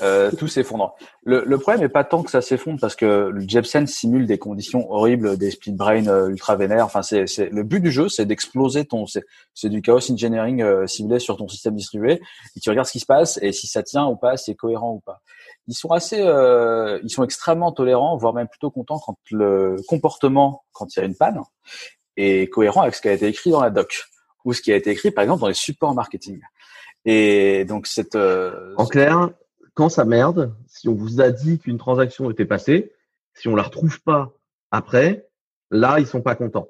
[0.01, 0.95] Euh, tout s'effondre.
[1.23, 4.39] Le, le, problème n'est pas tant que ça s'effondre parce que le Jepsen simule des
[4.39, 6.85] conditions horribles, des split brain euh, ultra vénères.
[6.85, 10.87] Enfin, c'est, le but du jeu, c'est d'exploser ton, c'est, c'est du chaos engineering euh,
[10.87, 12.21] ciblé sur ton système distribué.
[12.55, 14.93] Et tu regardes ce qui se passe et si ça tient ou pas, c'est cohérent
[14.93, 15.21] ou pas.
[15.67, 20.63] Ils sont assez, euh, ils sont extrêmement tolérants, voire même plutôt contents quand le comportement,
[20.71, 21.41] quand il y a une panne,
[22.15, 24.05] est cohérent avec ce qui a été écrit dans la doc
[24.45, 26.39] ou ce qui a été écrit par exemple dans les supports marketing.
[27.05, 28.15] Et donc cette.
[28.15, 29.29] Euh, en clair,
[29.73, 32.93] quand ça merde, si on vous a dit qu'une transaction était passée,
[33.33, 34.33] si on la retrouve pas
[34.71, 35.27] après,
[35.69, 36.69] là, ils sont pas contents.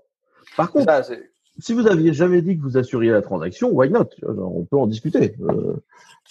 [0.55, 1.15] Par contre, ça,
[1.59, 4.09] si vous aviez jamais dit que vous assuriez la transaction, why not?
[4.23, 5.35] On peut en discuter.
[5.41, 5.75] Euh...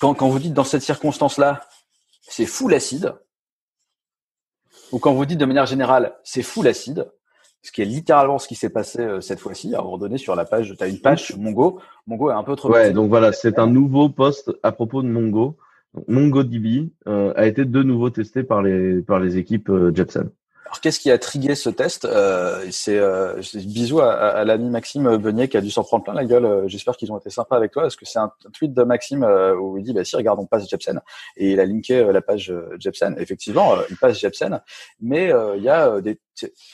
[0.01, 1.69] Quand, quand vous dites dans cette circonstance-là,
[2.23, 3.15] c'est full acide,
[4.93, 7.11] ou quand vous dites de manière générale, c'est full acide,
[7.63, 9.75] ce qui est littéralement ce qui s'est passé euh, cette fois-ci.
[9.75, 11.81] À un moment donné, sur la page, tu as une page Mongo.
[12.07, 12.73] Mongo est un peu trop.
[12.73, 15.57] Ouais, donc voilà, c'est un nouveau post à propos de Mongo.
[16.07, 20.31] MongoDB euh, a été de nouveau testé par les par les équipes euh, Jepsen.
[20.67, 24.71] Alors qu'est-ce qui a trigué ce test euh, C'est euh, bisous à, à, à l'ami
[24.71, 26.45] Maxime Beignet qui a dû s'en prendre plein la gueule.
[26.45, 29.25] Euh, j'espère qu'ils ont été sympas avec toi parce que c'est un, tweet de Maxime
[29.25, 31.01] euh, où il dit bah si regarde on passe Jepsen
[31.37, 33.17] et il a linké euh, la page Jepsen.
[33.19, 34.61] Effectivement, il passe Jepsen,
[35.01, 36.21] mais il y a des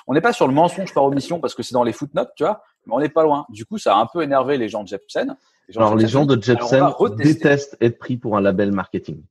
[0.07, 2.45] on n'est pas sur le mensonge par omission parce que c'est dans les footnotes, tu
[2.45, 3.47] vois, mais on n'est pas loin.
[3.49, 5.37] Du coup, ça a un peu énervé les gens de Jepsen.
[5.69, 9.23] Les Alors, les gens de Jepsen détestent être pris pour un label marketing.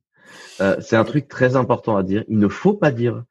[0.60, 2.24] Euh, c'est un truc très important à dire.
[2.28, 3.24] Il ne faut pas dire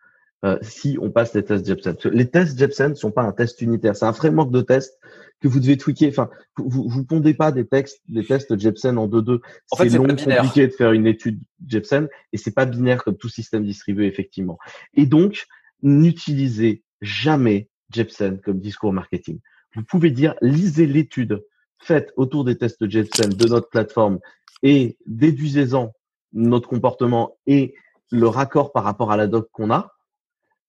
[0.46, 1.96] euh, si on passe les tests Jepsen.
[2.12, 5.00] Les tests Jepsen ne sont pas un test unitaire, c'est un framework de test
[5.42, 6.10] que vous devez tweaker.
[6.10, 9.40] Enfin, vous vous pondez pas des textes, des tests Jepsen en 2-2.
[9.72, 13.18] En fait, c'est long, compliqué de faire une étude Jepsen et c'est pas binaire comme
[13.18, 14.60] tout système distribué effectivement.
[14.94, 15.48] Et donc,
[15.82, 19.40] n'utilisez jamais Jepsen comme discours marketing.
[19.76, 21.44] Vous pouvez dire, lisez l'étude
[21.80, 24.20] faite autour des tests Jepsen de notre plateforme
[24.62, 25.92] et déduisez-en
[26.34, 27.74] notre comportement et
[28.12, 29.95] le raccord par rapport à la doc qu'on a.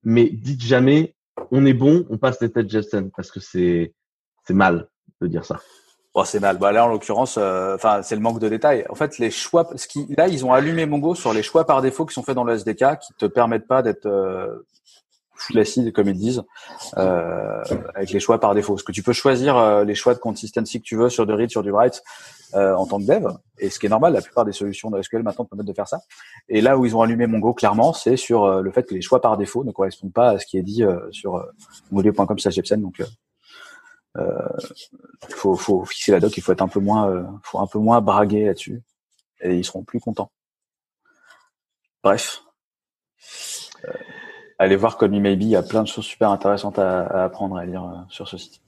[0.08, 1.16] Mais dites jamais,
[1.50, 3.92] on est bon, on passe les tests Jepsen parce que c'est,
[4.46, 4.88] c'est mal
[5.20, 5.60] de dire ça.
[6.14, 6.58] Bon, c'est mal.
[6.58, 8.86] Bah, là, en l'occurrence, euh, enfin, c'est le manque de détails.
[8.88, 11.82] En fait, les choix, ce qui, là, ils ont allumé Mongo sur les choix par
[11.82, 14.64] défaut qui sont faits dans le SDK, qui te permettent pas d'être euh,
[15.36, 16.42] full acid, comme ils disent,
[16.96, 17.62] euh,
[17.94, 18.74] avec les choix par défaut.
[18.74, 21.32] Parce que tu peux choisir euh, les choix de consistency que tu veux sur du
[21.32, 22.02] read, sur du write,
[22.54, 23.28] euh, en tant que dev,
[23.58, 24.12] et ce qui est normal.
[24.12, 26.00] La plupart des solutions de SQL maintenant te permettent de faire ça.
[26.48, 29.20] Et là où ils ont allumé Mongo, clairement, c'est sur le fait que les choix
[29.20, 31.44] par défaut ne correspondent pas à ce qui est dit sur
[32.50, 32.80] Jepsen.
[32.80, 33.02] Donc,
[34.16, 37.78] il faut, faut fixer la doc, il faut être un peu moins, faut un peu
[37.78, 38.82] moins braguer là-dessus,
[39.40, 40.30] et ils seront plus contents.
[42.02, 42.42] Bref,
[44.58, 47.58] allez voir comme Maybe, il y a plein de choses super intéressantes à, à apprendre
[47.58, 48.60] et à lire euh, sur ce site.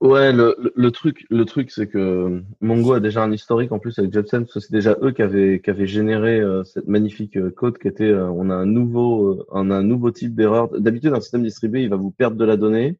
[0.00, 3.98] Ouais, le, le, truc, le truc, c'est que Mongo a déjà un historique en plus
[3.98, 7.36] avec Jepsen, parce que c'est déjà eux qui avaient, qui avaient généré euh, cette magnifique
[7.36, 10.34] euh, code qui était, euh, on a un nouveau, euh, on a un nouveau type
[10.34, 10.68] d'erreur.
[10.78, 12.98] D'habitude, un système distribué, il va vous perdre de la donnée,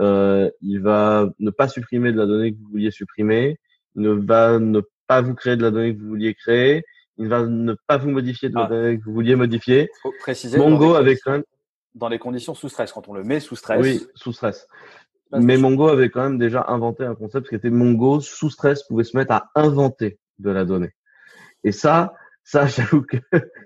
[0.00, 3.58] euh, il va ne pas supprimer de la donnée que vous vouliez supprimer,
[3.94, 6.82] il ne va ne pas vous créer de la donnée que vous vouliez créer,
[7.18, 8.68] il va ne pas vous modifier de la Ah.
[8.68, 9.88] donnée que vous vouliez modifier.
[10.02, 11.44] Faut préciser Mongo avait quand même
[11.98, 12.92] dans les conditions sous stress.
[12.92, 14.66] Quand on le met sous stress, Oui, sous stress.
[15.30, 18.82] Bah, Mais Mongo avait quand même déjà inventé un concept qui était Mongo sous stress
[18.84, 20.92] pouvait se mettre à inventer de la donnée.
[21.64, 23.16] Et ça, ça, j'avoue que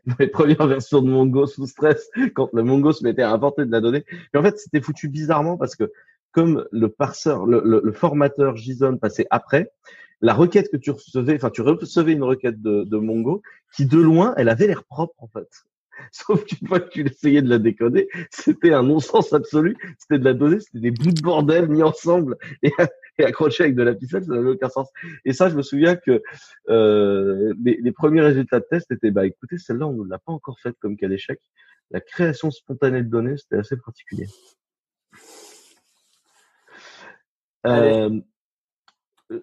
[0.06, 3.64] dans les premières versions de Mongo sous stress, quand le Mongo se mettait à inventer
[3.64, 5.92] de la donnée, mais en fait, c'était foutu bizarrement parce que
[6.32, 9.70] comme le parseur, le, le- le formateur JSON passait après,
[10.22, 13.42] la requête que tu recevais, enfin, tu recevais une requête de, de Mongo
[13.74, 15.48] qui, de loin, elle avait l'air propre, en fait.
[16.12, 19.76] Sauf qu'une fois que tu essayais de la décoder, c'était un non-sens absolu.
[19.98, 22.72] C'était de la donnée, c'était des bouts de bordel mis ensemble et,
[23.18, 24.88] et accrochés avec de la ficelle, ça n'avait aucun sens.
[25.24, 26.22] Et ça, je me souviens que
[26.68, 30.32] euh, les, les premiers résultats de test étaient, bah écoutez, celle-là, on ne l'a pas
[30.32, 31.40] encore faite comme cas d'échec.
[31.90, 34.26] La création spontanée de données, c'était assez particulier.
[37.66, 38.20] Euh,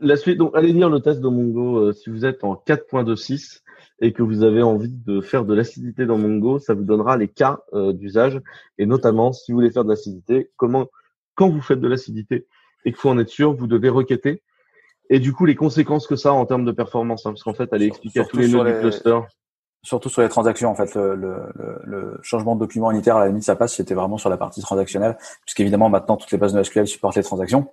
[0.01, 3.61] la suite, donc allez lire le test de Mongo euh, si vous êtes en 4.26
[4.01, 7.27] et que vous avez envie de faire de l'acidité dans Mongo, ça vous donnera les
[7.27, 8.39] cas euh, d'usage
[8.77, 10.87] et notamment si vous voulez faire de l'acidité, comment,
[11.35, 12.47] quand vous faites de l'acidité
[12.85, 14.41] et qu'il faut en être sûr, vous devez requêter
[15.09, 17.53] et du coup les conséquences que ça a en termes de performance, hein, parce qu'en
[17.53, 19.19] fait, allez Sur- expliquer à tous surtout les sur nœuds du les- cluster.
[19.83, 23.21] surtout sur les transactions, en fait, le, le, le- le changement de document unitaire, à
[23.21, 26.53] la limite, ça passe, c'était vraiment sur la partie transactionnelle, puisqu'évidemment, maintenant, toutes les bases
[26.53, 27.67] de SQL supportent les transactions.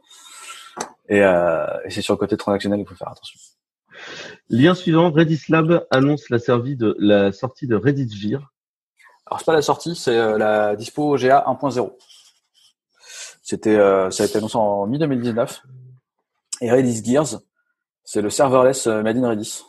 [1.09, 3.39] Et, euh, et c'est sur le côté transactionnel qu'il faut faire attention.
[4.49, 8.53] Lien suivant, Redis Lab annonce la, servi de, la sortie de Redis Gir.
[9.27, 11.93] Alors, c'est pas la sortie, c'est euh, la dispo GA 1.0.
[13.43, 15.63] C'était, euh, ça a été annoncé en mi-2019.
[16.61, 17.41] Et Redis Gears,
[18.05, 19.65] c'est le serverless made in Redis.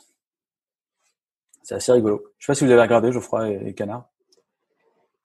[1.63, 2.23] C'est assez rigolo.
[2.37, 4.09] Je sais pas si vous avez regardé, Geoffroy et, et Canard.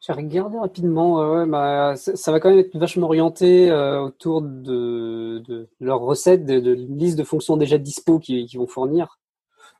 [0.05, 4.43] J'ai regardé rapidement, euh, ouais, bah, ça va quand même être vachement orienté euh, autour
[4.43, 9.21] de, de leurs recettes, de, de liste de fonctions déjà dispo qu'ils vont fournir.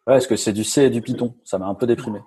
[0.07, 1.35] Ouais, parce que c'est du C et du Python.
[1.43, 2.21] Ça m'a un peu déprimé.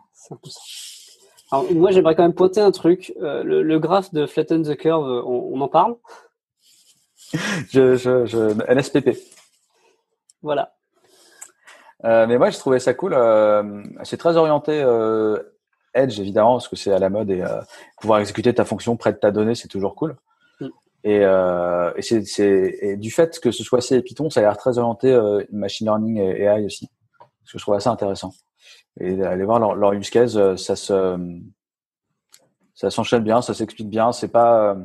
[1.52, 3.14] Alors, moi, j'aimerais quand même pointer un truc.
[3.22, 5.96] Euh, le, le graphe de Flatten the Curve, euh, on, on en parle?
[7.70, 9.18] Je, je, je, NSPP.
[10.41, 10.74] Voilà.
[12.04, 13.18] Mais moi, j'ai trouvé ça cool.
[14.04, 14.84] C'est très orienté
[15.96, 17.62] Edge, évidemment, parce que c'est à la mode et euh,
[18.00, 20.16] pouvoir exécuter ta fonction près de ta donnée, c'est toujours cool.
[20.60, 20.68] Mm.
[21.06, 24.78] Et, euh, et, du fait que ce soit C et Python, ça a l'air très
[24.78, 26.89] orienté euh, machine learning et AI aussi,
[27.46, 28.32] ce que je trouve assez intéressant.
[29.00, 31.18] Et aller voir leur, leur use case, ça se,
[32.74, 34.12] ça s'enchaîne bien, ça s'explique bien.
[34.12, 34.78] C'est pas,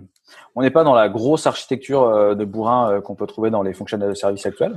[0.54, 4.08] on n'est pas dans la grosse architecture de bourrin qu'on peut trouver dans les fonctionnels
[4.08, 4.76] de service actuels.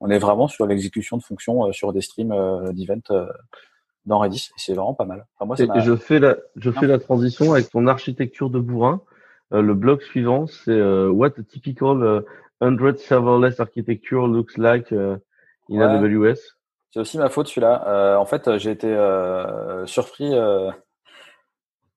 [0.00, 2.34] On est vraiment sur l'exécution de fonctions sur des streams
[2.72, 3.26] d'event euh,
[4.06, 4.50] dans Redis.
[4.50, 5.26] Et c'est vraiment pas mal.
[5.36, 8.58] Enfin, moi, ça Et, je fais la, je fais la transition avec ton architecture de
[8.58, 9.02] bourrin.
[9.52, 12.20] Euh, le blog suivant, c'est euh, What a typical euh,
[12.60, 15.16] 100 serverless architecture looks like euh,
[15.70, 16.08] in Ouais.
[16.08, 16.38] AWS.
[16.92, 17.84] C'est aussi ma faute celui-là.
[17.86, 20.70] Euh, en fait, j'ai été euh, surpris euh,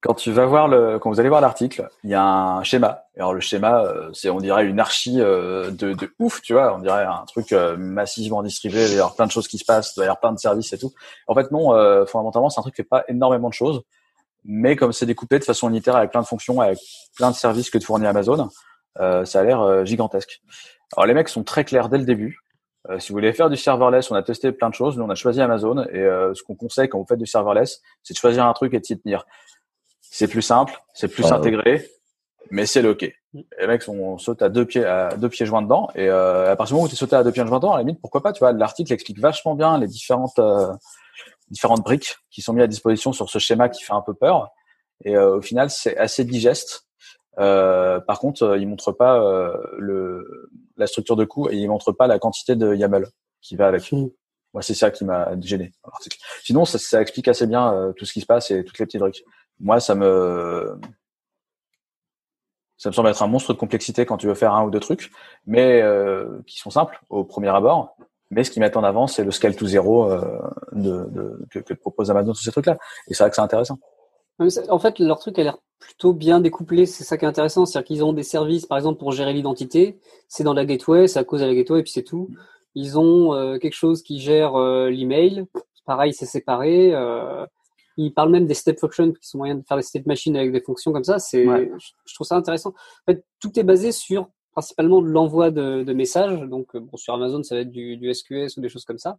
[0.01, 3.03] quand tu vas voir le, quand vous allez voir l'article, il y a un schéma.
[3.17, 6.73] Alors le schéma, euh, c'est on dirait une archi euh, de, de ouf, tu vois.
[6.73, 8.85] On dirait un truc euh, massivement distribué.
[8.85, 10.71] Il y avoir plein de choses qui se passent, il y avoir plein de services
[10.71, 10.93] et tout.
[11.27, 11.73] En fait, non.
[11.73, 13.81] euh, fondamentalement, c'est un truc qui fait pas énormément de choses.
[14.45, 16.79] mais comme c'est découpé de façon unitaire avec plein de fonctions, avec
[17.15, 18.49] plein de services que te fournit Amazon,
[18.99, 20.41] euh, ça a l'air euh, gigantesque.
[20.95, 22.39] Alors les mecs sont très clairs dès le début.
[22.89, 24.97] Euh, si vous voulez faire du serverless, on a testé plein de choses.
[24.97, 26.01] Nous, on a choisi Amazon et
[26.33, 28.85] ce qu'on conseille quand vous faites du serverless, c'est de choisir un truc et de
[28.85, 29.25] s'y tenir.
[30.09, 31.89] C'est plus simple, c'est plus Ah, intégré,
[32.51, 33.11] mais c'est le ok.
[33.33, 36.73] Les mecs sont saute à deux pieds à deux pieds joints dedans et à partir
[36.73, 38.23] du moment où tu es sauté à deux pieds joints dedans, à la limite pourquoi
[38.23, 40.39] pas, tu vois, l'article explique vachement bien les différentes
[41.49, 44.49] différentes briques qui sont mises à disposition sur ce schéma qui fait un peu peur.
[45.03, 46.85] Et euh, au final, c'est assez digeste.
[47.39, 51.67] Euh, par contre, euh, il montre pas euh, le, la structure de coût et il
[51.67, 53.07] montre pas la quantité de YAML
[53.41, 53.91] qui va avec.
[53.91, 54.07] Mm.
[54.53, 55.71] Moi, c'est ça qui m'a gêné.
[56.43, 58.85] Sinon, ça, ça explique assez bien euh, tout ce qui se passe et toutes les
[58.85, 59.23] petites briques.
[59.59, 60.79] Moi, ça me
[62.79, 64.79] ça me semble être un monstre de complexité quand tu veux faire un ou deux
[64.79, 65.11] trucs,
[65.45, 67.97] mais euh, qui sont simples au premier abord.
[68.31, 70.39] Mais ce qu'ils mettent en avant, c'est le scale to zero euh,
[70.71, 72.77] de, de, que, propose Amazon sur ces trucs-là.
[73.07, 73.79] Et c'est vrai que c'est intéressant.
[74.69, 76.85] En fait, leur truc a l'air plutôt bien découplé.
[76.85, 77.65] C'est ça qui est intéressant.
[77.65, 79.99] C'est-à-dire qu'ils ont des services, par exemple, pour gérer l'identité.
[80.29, 82.29] C'est dans la gateway, c'est à cause de la gateway, et puis c'est tout.
[82.75, 85.45] Ils ont euh, quelque chose qui gère euh, l'email.
[85.85, 86.93] Pareil, c'est séparé.
[87.99, 90.35] Euh, ils parlent même des step functions, qui sont moyens de faire des state machines
[90.35, 91.19] avec des fonctions comme ça.
[91.19, 91.71] C'est, Ouais.
[92.05, 92.69] je, trouve ça intéressant.
[92.69, 96.39] En fait, tout est basé sur principalement de l'envoi de, de messages.
[96.41, 98.97] Donc, euh, bon, sur Amazon, ça va être du, du SQS ou des choses comme
[98.97, 99.17] ça.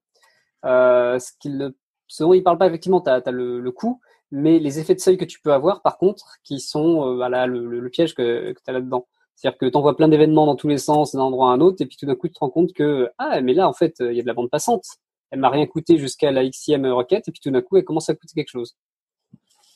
[0.64, 1.72] Euh, ce, qu'il,
[2.08, 4.00] ce dont ils parlent pas, effectivement, tu as, le, le coût,
[4.30, 7.46] mais les effets de seuil que tu peux avoir, par contre, qui sont euh, voilà,
[7.46, 9.06] le, le, le piège que, que tu as là-dedans.
[9.36, 11.80] C'est-à-dire que tu envoies plein d'événements dans tous les sens, d'un endroit à un autre,
[11.80, 13.94] et puis tout d'un coup, tu te rends compte que, ah, mais là, en fait,
[14.00, 14.84] il y a de la bande passante.
[15.30, 18.08] Elle m'a rien coûté jusqu'à la XIM requête, et puis tout d'un coup, elle commence
[18.08, 18.76] à coûter quelque chose.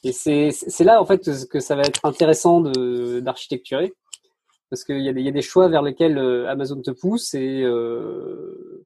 [0.02, 3.92] Et c'est là, en fait, que ça va être intéressant d'architecturer.
[4.70, 8.84] Parce qu'il y, a des- choix vers lesquels euh, Amazon te pousse, et euh,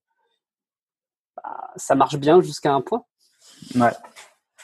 [1.37, 3.05] bah, ça marche bien jusqu'à un point.
[3.75, 3.93] Ouais.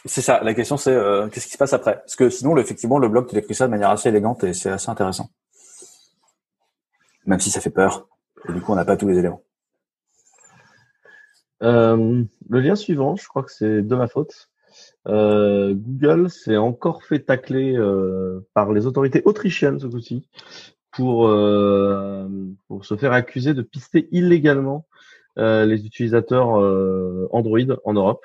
[0.05, 0.43] C'est ça.
[0.43, 1.97] La question, c'est euh, qu'est-ce qui se passe après?
[1.97, 4.71] Parce que sinon, effectivement, le blog, tu décrit ça de manière assez élégante et c'est
[4.71, 5.31] assez intéressant.
[7.25, 8.07] Même si ça fait peur.
[8.47, 9.43] Et du coup, on n'a pas tous les éléments.
[11.65, 14.51] Euh, le lien suivant, je crois que c'est de ma faute.
[15.07, 20.29] Euh, Google s'est encore fait tacler euh, par les autorités autrichiennes ce coup-ci
[20.91, 21.29] pour
[22.69, 24.87] pour se faire accuser de pister illégalement
[25.37, 26.51] les utilisateurs
[27.33, 28.25] Android en Europe.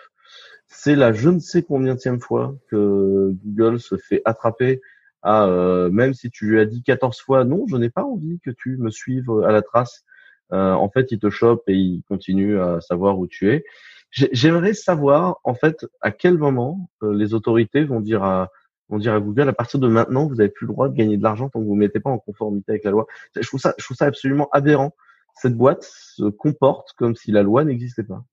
[0.67, 4.81] C'est la je ne sais combienième fois que Google se fait attraper
[5.23, 5.47] à
[5.91, 8.77] même si tu lui as dit 14 fois non, je n'ai pas envie que tu
[8.77, 10.05] me suives à la trace.
[10.51, 13.63] Euh, en fait, il te chope et il continue à savoir où tu es.
[14.11, 18.49] J'ai- J'aimerais savoir, en fait, à quel moment euh, les autorités vont dire à
[18.89, 21.15] vont dire à Google, à partir de maintenant, vous n'avez plus le droit de gagner
[21.15, 23.05] de l'argent tant que vous ne mettez pas en conformité avec la loi.
[23.39, 24.95] Je trouve ça, je trouve ça absolument aberrant.
[25.35, 28.23] Cette boîte se comporte comme si la loi n'existait pas.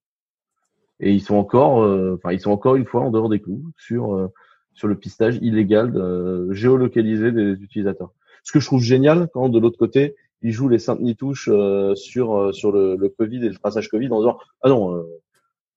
[0.99, 3.71] Et ils sont encore, euh, enfin, ils sont encore une fois en dehors des clous
[3.77, 4.33] sur euh,
[4.73, 8.13] sur le pistage illégal de, géolocalisé des utilisateurs.
[8.43, 11.95] Ce que je trouve génial quand de l'autre côté, ils jouent les saintes nitouches euh,
[11.95, 15.03] sur euh, sur le, le Covid et le traçage Covid en disant ah non euh,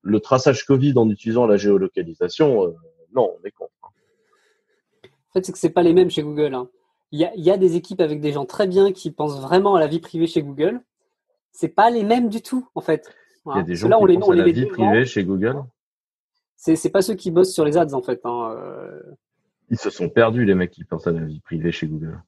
[0.01, 2.75] le traçage Covid en utilisant la géolocalisation euh,
[3.15, 3.67] non on est con.
[3.83, 6.53] En fait, c'est que c'est pas les mêmes chez Google.
[6.55, 6.67] hein.
[7.11, 9.39] Il y, a, il y a des équipes avec des gens très bien qui pensent
[9.39, 10.81] vraiment à la vie privée chez Google.
[11.51, 13.03] C'est pas les mêmes du tout, en fait.
[13.45, 13.63] Il y a Hein.
[13.63, 15.63] des gens on qui les, pensent on à la vie privée chez Google.
[16.55, 18.19] C'est c'est pas ceux qui bossent sur les ads, en fait.
[18.25, 18.55] hein.
[19.69, 22.19] Ils se sont perdus les mecs qui pensent à la vie privée chez Google.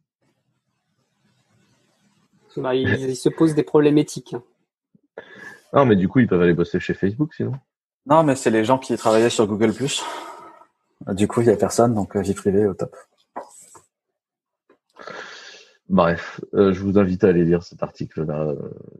[2.57, 4.35] Bah, ils, ils se posent des problèmes éthiques.
[5.73, 7.53] Non mais du coup ils peuvent aller bosser chez Facebook sinon.
[8.07, 9.71] Non, mais c'est les gens qui travaillaient sur Google+.
[11.09, 12.95] Du coup, il y a personne, donc euh, vie privée au top.
[15.87, 18.55] Bref, euh, je vous invite à aller lire cet article-là euh,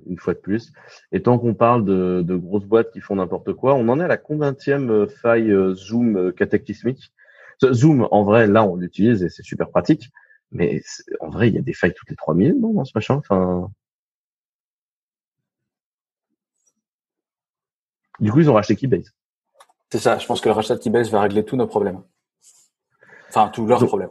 [0.08, 0.72] une fois de plus.
[1.12, 4.04] Et tant qu'on parle de, de grosses boîtes qui font n'importe quoi, on en est
[4.04, 7.12] à la combienième faille euh, Zoom euh, cataclysmique.
[7.64, 10.12] Zoom, en vrai, là, on l'utilise et c'est super pratique.
[10.52, 10.82] Mais
[11.22, 13.16] en vrai, il y a des failles toutes les trois minutes, non, dans ce machin.
[13.16, 13.70] Enfin,
[18.20, 19.14] du coup, ils ont racheté Keybase.
[19.92, 20.18] C'est ça.
[20.18, 22.02] Je pense que le rachat de Keybase va régler tous nos problèmes.
[23.30, 24.10] Enfin, tous leurs Donc- problèmes.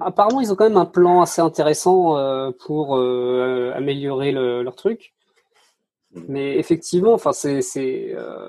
[0.00, 4.76] Apparemment, ils ont quand même un plan assez intéressant euh, pour euh, améliorer le- leur
[4.76, 5.12] truc.
[6.12, 8.48] Mais effectivement, enfin, c'est c'est, euh,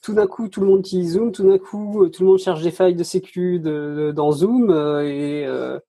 [0.00, 2.62] tout d'un coup, tout le monde utilise Zoom, tout d'un coup, tout le monde cherche
[2.62, 5.80] des failles de sécu de, de- dans Zoom euh, et euh,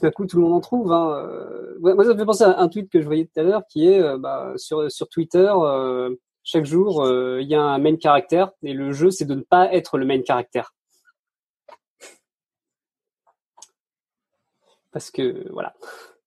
[0.00, 0.92] tout d'un coup, tout le monde en trouve.
[0.92, 1.26] Hein.
[1.26, 3.62] Euh, Moi, ça me fait penser à un tweet que je voyais tout à l'heure
[3.68, 5.52] qui est euh, bah, sur, Twitter.
[5.54, 9.42] euh, chaque jour, il y a un main caractère et le jeu, c'est de ne
[9.42, 10.72] pas être le main caractère.
[14.90, 15.74] Parce que voilà.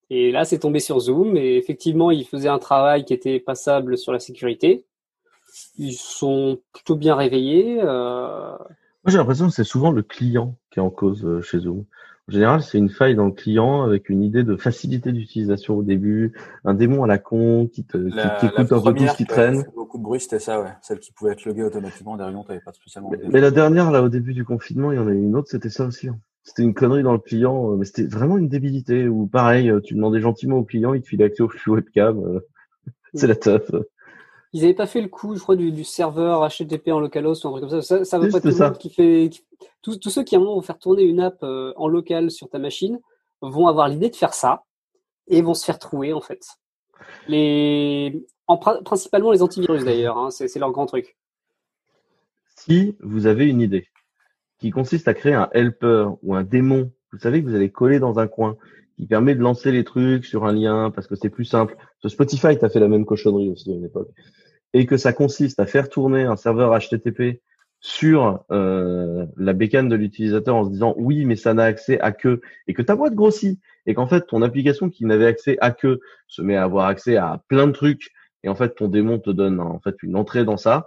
[0.10, 3.98] Et là, c'est tombé sur Zoom et effectivement, ils faisaient un travail qui était passable
[3.98, 4.86] sur la sécurité.
[5.78, 7.82] Ils sont plutôt bien réveillés.
[7.82, 8.60] Moi,
[9.08, 11.86] j'ai l'impression que c'est souvent le client qui est en cause chez Zoom.
[12.30, 15.84] En général, c'est une faille dans le client avec une idée de facilité d'utilisation au
[15.84, 16.32] début,
[16.64, 19.18] un démon à la con qui te qui La, t'écoute la un peu tout ce
[19.18, 19.64] qui qui avait traîne.
[19.64, 20.70] fait beaucoup de bruit, c'était ça, ouais.
[20.82, 23.10] Celle qui pouvait être loguée automatiquement derrière, t'avais pas spécialement.
[23.12, 25.36] Mais, mais la dernière, là, au début du confinement, il y en a eu une
[25.36, 26.08] autre, c'était ça aussi.
[26.08, 26.18] hein.
[26.46, 29.08] C'était une connerie dans le client, euh, mais c'était vraiment une débilité.
[29.08, 32.20] Ou pareil, euh, tu demandais gentiment au client, il te filait accès au flux webcam.
[32.20, 32.40] euh,
[33.14, 33.70] c'est la teuf.
[34.54, 37.48] Ils n'avaient pas fait le coup, je crois, du, du serveur HTTP en localhost ou
[37.50, 37.82] un truc comme ça.
[37.82, 38.66] Ça, ça va Si, pas tout le ça.
[38.70, 39.30] monde qui fait.
[39.32, 39.44] qui-
[39.84, 42.50] tous, ceux qui à un moment vont faire tourner une app euh, en local sur
[42.50, 43.00] ta machine
[43.42, 44.64] vont avoir l'idée de faire ça
[45.28, 46.42] et vont se faire trouer en fait.
[47.28, 51.18] Les, en, pri- principalement les antivirus d'ailleurs, hein, c'est c'est leur grand truc.
[52.56, 53.88] Si vous avez une idée
[54.60, 58.00] qui consiste à créer un helper ou un démon, vous savez que vous allez coller
[58.00, 58.56] dans un coin,
[58.96, 61.76] qui permet de lancer les trucs sur un lien parce que c'est plus simple.
[62.00, 64.10] Ce Spotify t'a fait la même cochonnerie aussi à une époque.
[64.74, 67.42] Et que ça consiste à faire tourner un serveur HTTP
[67.86, 72.14] sur euh, la bécane de l'utilisateur en se disant oui mais ça n'a accès à
[72.14, 75.72] que et que ta boîte grossit et qu'en fait ton application qui n'avait accès à
[75.72, 78.12] que se met à avoir accès à plein de trucs
[78.44, 80.86] et en fait ton démon te donne en fait une entrée dans ça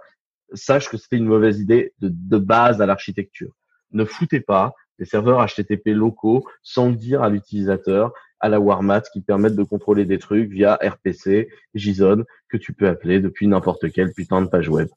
[0.53, 3.51] sache que c'était une mauvaise idée de, de base à l'architecture.
[3.91, 9.21] Ne foutez pas des serveurs HTTP locaux sans dire à l'utilisateur, à la Warmat, qui
[9.21, 14.13] permettent de contrôler des trucs via RPC, JSON, que tu peux appeler depuis n'importe quelle
[14.13, 14.87] putain de page web.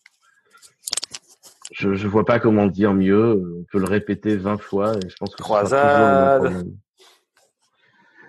[1.71, 3.43] Je, je vois pas comment le dire mieux.
[3.61, 5.77] On peut le répéter 20 fois et je pense que ce sera toujours
[6.09, 6.35] le même Croisade.
[6.37, 6.77] problème.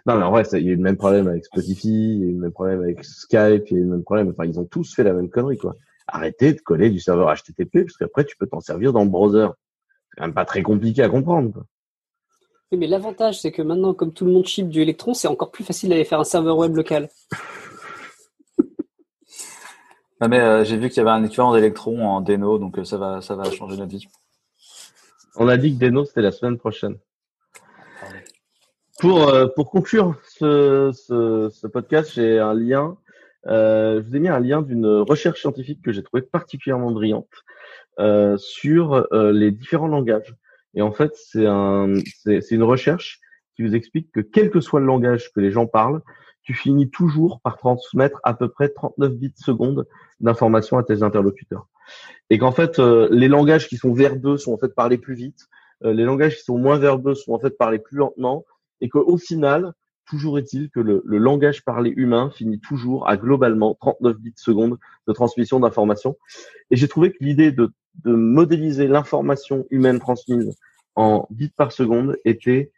[0.06, 2.20] Non, mais en vrai, ça- il y a eu le même problème avec Spotify, il
[2.20, 4.30] y a eu le même problème avec Skype, il y a eu le même problème.
[4.30, 5.76] Enfin, ils ont tous fait la même connerie, quoi.
[6.08, 9.48] Arrêtez de coller du serveur HTTP, parce qu'après, tu peux t'en servir dans le browser.
[10.10, 11.64] C'est quand même pas très compliqué à comprendre, quoi.
[12.72, 15.52] Oui, mais l'avantage, c'est que maintenant, comme tout le monde chip du Electron, c'est encore
[15.52, 17.10] plus facile d'aller faire un serveur web local.
[20.22, 22.84] Non, mais euh, j'ai vu qu'il y avait un équivalent d'électron en Deno, donc euh,
[22.84, 24.08] ça va, ça va changer notre vie.
[25.36, 26.98] On a dit que Deno, c'était la semaine prochaine.
[29.00, 32.98] Pour, euh, pour conclure ce, ce, podcast, j'ai un lien.
[33.46, 37.32] Je vous ai mis un lien d'une recherche scientifique que j'ai trouvé particulièrement brillante
[38.38, 40.36] sur les différents langages.
[40.76, 43.20] Et en fait, c'est un, c'est une recherche
[43.56, 46.04] qui vous explique que quel que soit le langage que les gens parlent,
[46.44, 49.88] tu finis toujours par transmettre à peu près 39 bits secondes
[50.20, 51.68] d'informations à tes interlocuteurs.
[52.30, 55.48] Et qu'en fait, euh, les langages qui sont verbeux sont en fait parlés plus vite,
[55.84, 58.46] euh, les langages qui sont moins verbeux sont en fait parlés plus lentement,
[58.82, 59.74] et qu'au final,
[60.06, 64.78] toujours est-il que le, le langage parlé humain finit toujours à globalement 39 bits secondes
[65.08, 66.18] de transmission d'informations.
[66.70, 67.72] Et j'ai trouvé que l'idée de,
[68.04, 70.56] de modéliser l'information humaine transmise
[70.96, 72.72] en bits par seconde était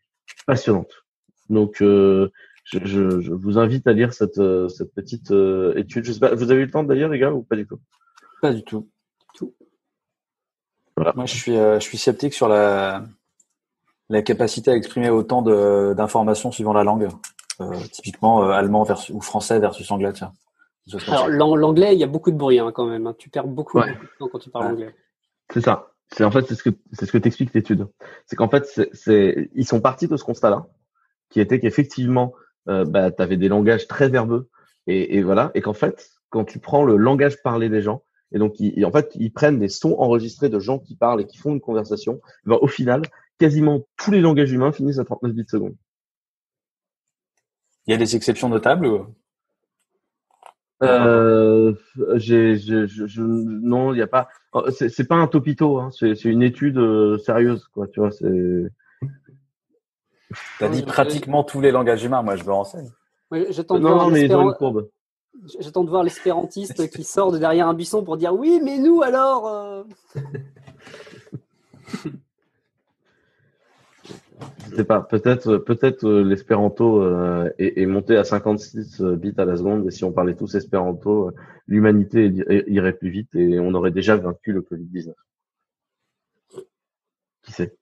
[0.46, 1.04] passionnante.
[1.50, 2.32] Donc, euh,
[2.64, 6.06] je, je, je vous invite à lire cette, euh, cette petite euh, étude.
[6.06, 7.80] Je sais pas, vous avez eu le temps d'ailleurs, les gars, ou pas du tout?
[8.42, 8.90] Pas du tout.
[9.36, 9.54] Tout.
[10.96, 11.14] Voilà.
[11.16, 13.04] Moi, je suis, euh, je suis sceptique sur la,
[14.10, 17.10] la capacité à exprimer autant de- d'informations suivant la langue.
[17.62, 20.34] Euh, typiquement, euh, allemand versus, ou français versus anglais, tiens.
[21.08, 23.08] Alors, l'anglais, il y a beaucoup de bruit hein, quand même.
[23.08, 23.16] hein.
[23.18, 23.92] Tu perds beaucoup, Ouais.
[23.94, 24.72] beaucoup de temps quand tu parles Ouais.
[24.72, 24.96] anglais.
[25.54, 25.92] C'est ça.
[26.12, 27.88] C'est en fait c'est ce que c'est ce que t'explique l'étude.
[28.28, 30.68] C'est qu'en fait c'est ils sont partis de ce constat-là,
[31.30, 32.34] qui était qu'effectivement
[32.70, 34.50] euh, bah t'avais des langages très verbeux
[34.88, 38.40] et, et voilà et qu'en fait quand tu prends le langage parlé des gens et
[38.40, 41.26] donc ils, et en fait ils prennent des sons enregistrés de gens qui parlent et
[41.28, 43.02] qui font une conversation, ben, au final
[43.40, 45.76] quasiment tous les langages humains finissent à 39 bits secondes.
[47.88, 49.16] Il y a des exceptions notables ou-
[50.82, 51.74] Euh,
[52.16, 54.28] j'ai, je, je, je- non, il y a pas.
[54.52, 57.88] oh, C'est, pas un topito, hein, c'est, c'est une étude euh, sérieuse, quoi.
[57.88, 58.28] Tu vois, c'est.
[60.60, 62.22] T'as dit Ouais, pratiquement tous les langages humains.
[62.22, 62.90] Moi, je me renseigne.
[63.32, 64.10] Ouais, J'attends de, Non,
[65.60, 69.02] j'attends de voir l'espérantiste qui sort de derrière un buisson pour dire oui, mais nous
[69.02, 69.48] alors.
[69.48, 69.84] euh,
[74.70, 79.46] Je sais pas, peut-être, peut-être euh, l'espéranto euh, est, est monté à 56 bits à
[79.46, 81.32] la seconde et si on parlait tous espéranto, euh,
[81.68, 85.14] l'humanité ir- irait plus vite et on aurait déjà vaincu le Covid-19.
[87.44, 87.76] Qui sait?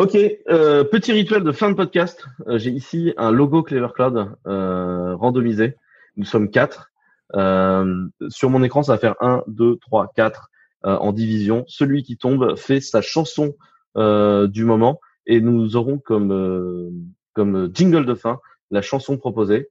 [0.00, 0.16] Ok,
[0.48, 2.24] euh, petit rituel de fin de podcast.
[2.46, 5.76] Euh, J'ai ici un logo Clever Cloud euh, randomisé.
[6.16, 6.90] Nous sommes quatre.
[7.34, 10.48] Euh, sur mon écran, ça va faire 1, 2, 3, 4
[10.86, 11.66] euh, en division.
[11.68, 13.56] Celui qui tombe fait sa chanson
[13.98, 16.88] euh, du moment et nous aurons comme euh,
[17.34, 18.40] comme jingle de fin
[18.70, 19.68] la chanson proposée.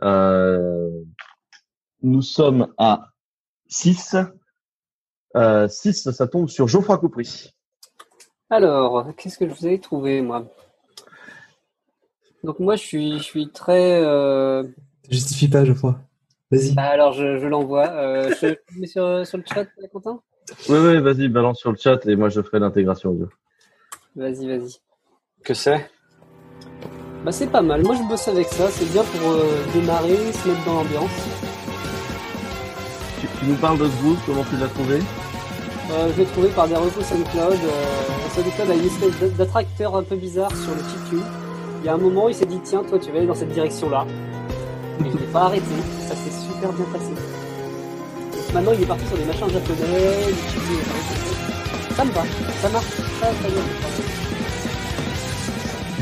[0.00, 1.02] Nous
[2.22, 3.08] sommes à
[3.66, 4.14] 6.
[5.34, 7.52] Euh, 6, ça tombe sur Geoffroy Coupry.
[8.52, 10.44] Alors, qu'est-ce que je vous avais trouvé moi?
[12.44, 14.02] Donc moi, je suis, je suis très.
[14.04, 14.62] euh,
[15.08, 15.98] Justifie pas, Geoffroy.
[16.50, 16.74] Vas-y.
[16.74, 17.88] bah, alors, je, je l'envoie.
[17.88, 20.20] Euh, je je le mets sur, sur le chat, Quentin?
[20.68, 23.30] Oui, oui, vas-y, balance sur le chat et moi je ferai l'intégration audio.
[24.16, 24.76] Vas-y, vas-y.
[25.42, 25.90] Que c'est?
[27.24, 27.82] Bah c'est pas mal.
[27.82, 28.68] Moi je bosse avec ça.
[28.68, 31.10] C'est bien pour euh, démarrer, se mettre dans l'ambiance.
[33.18, 34.98] Tu, tu nous parles de ce groupe, comment tu l'as trouvé?
[35.90, 37.52] Euh, je l'ai trouvé par des recos SoundCloud.
[37.52, 41.22] Euh, SoundCloud a une espèce d'attracteur un peu bizarre sur le TQ.
[41.82, 43.52] Il y a un moment, il s'est dit tiens, toi tu vas aller dans cette
[43.52, 44.06] direction-là.
[45.00, 45.64] Et il n'est pas arrêté.
[46.08, 47.10] Ça s'est super bien passé.
[48.54, 50.34] Maintenant, il est parti sur des machins japonais.
[51.96, 52.22] Ça me va.
[52.60, 52.84] Ça marche.
[53.20, 54.22] Ça, ça est.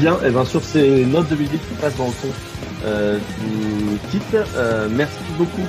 [0.00, 2.28] Bien, et bien sur ces notes de musique qui passent dans le fond
[2.84, 5.66] euh, du titre, euh, merci beaucoup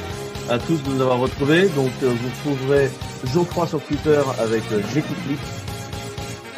[0.50, 1.68] à tous de nous avoir retrouvés.
[1.70, 2.90] Donc euh, vous trouverez
[3.34, 4.82] Geoffroy sur Twitter avec euh,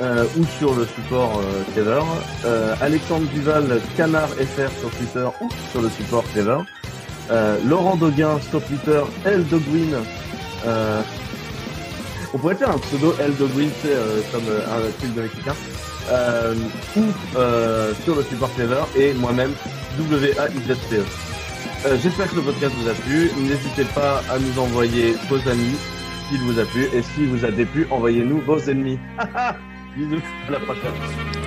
[0.02, 1.42] euh, ou sur le support
[1.74, 2.02] Clever.
[2.46, 6.60] Euh, Alexandre Duval, Canard FR sur Twitter ou sur le support Clever.
[7.66, 9.96] Laurent Doguin sur Twitter, L Dogwin.
[12.36, 15.56] On pourrait faire un pseudo L Dogwin, c'est comme un film de mexicain.
[16.98, 17.04] Ou
[18.04, 19.54] sur le support Clever et moi-même
[19.98, 21.33] W-A-I-Z-T-E.
[21.86, 23.30] Euh, J'espère que le podcast vous a plu.
[23.38, 25.76] N'hésitez pas à nous envoyer vos amis
[26.30, 28.98] s'il vous a plu et s'il vous a déplu, envoyez-nous vos ennemis.
[29.98, 31.43] Bisous, à la prochaine.